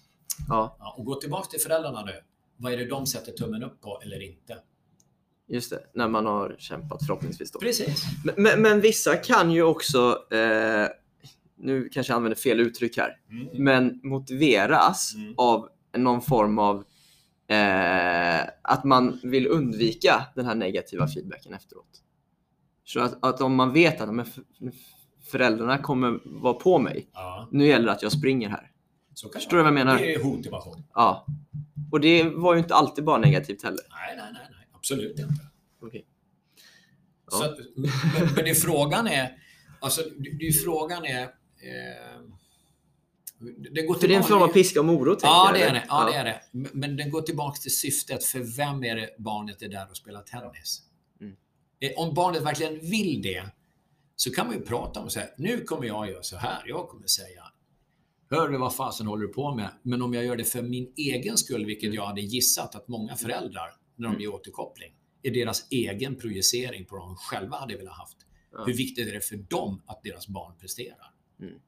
[0.49, 2.13] ja, Ja, och gå tillbaka till föräldrarna nu.
[2.57, 4.59] Vad är det de sätter tummen upp på eller inte?
[5.49, 5.81] just det.
[5.95, 7.59] När man har kämpat förhoppningsvis då.
[7.59, 8.05] Precis.
[8.25, 10.87] Men, men, men vissa kan ju också, eh,
[11.63, 13.65] nu kanske jag använder fel uttryck här, Mm.
[13.65, 15.35] men motiveras Mm.
[15.37, 16.85] av någon form av
[17.49, 22.03] eh, att man vill undvika den här negativa feedbacken efteråt.
[22.85, 24.27] Så att, att om man vet att men,
[25.31, 28.71] föräldrarna kommer vara på mig, Ja, nu gäller det att jag springer här.
[29.15, 29.99] så Förstår du vad jag menar?
[29.99, 30.83] Det är hotivation.
[30.95, 31.27] Ja.
[31.93, 33.81] Och det var ju inte alltid bara negativt heller.
[33.91, 34.69] Nej, nej, nej, nej.
[34.73, 35.35] absolut inte.
[35.83, 36.07] Okej.
[37.29, 37.49] Så Ja.
[37.51, 39.33] att, men, men det frågan är,
[39.81, 41.29] alltså det, det frågan är,
[41.63, 42.21] eh,
[43.75, 45.19] det går För det är en form av piska och morot.
[45.23, 45.85] Ja, det är det.
[45.89, 46.41] Ja, det är det.
[46.73, 48.25] Men- den går tillbaka till syftet.
[48.25, 50.83] För vem är det barnet är där och spelar tennis?
[51.21, 51.37] Mm.
[51.81, 53.45] Eh, Om barnet verkligen vill det
[54.17, 56.63] så kan man ju prata om och säga, nu kommer jag göra så här.
[56.67, 57.45] Jag kommer säga,
[58.31, 59.71] hör du vad fasen håller du på med?
[59.83, 63.17] Men om jag gör det för min egen skull, vilket jag hade gissat att många
[63.17, 67.97] föräldrar, när de ger återkoppling, är deras egen projicering på vad de själva hade velat
[67.97, 68.17] haft.
[68.67, 71.12] Hur viktigt är det för dem att deras barn presterar?
[71.43, 71.63] Mm.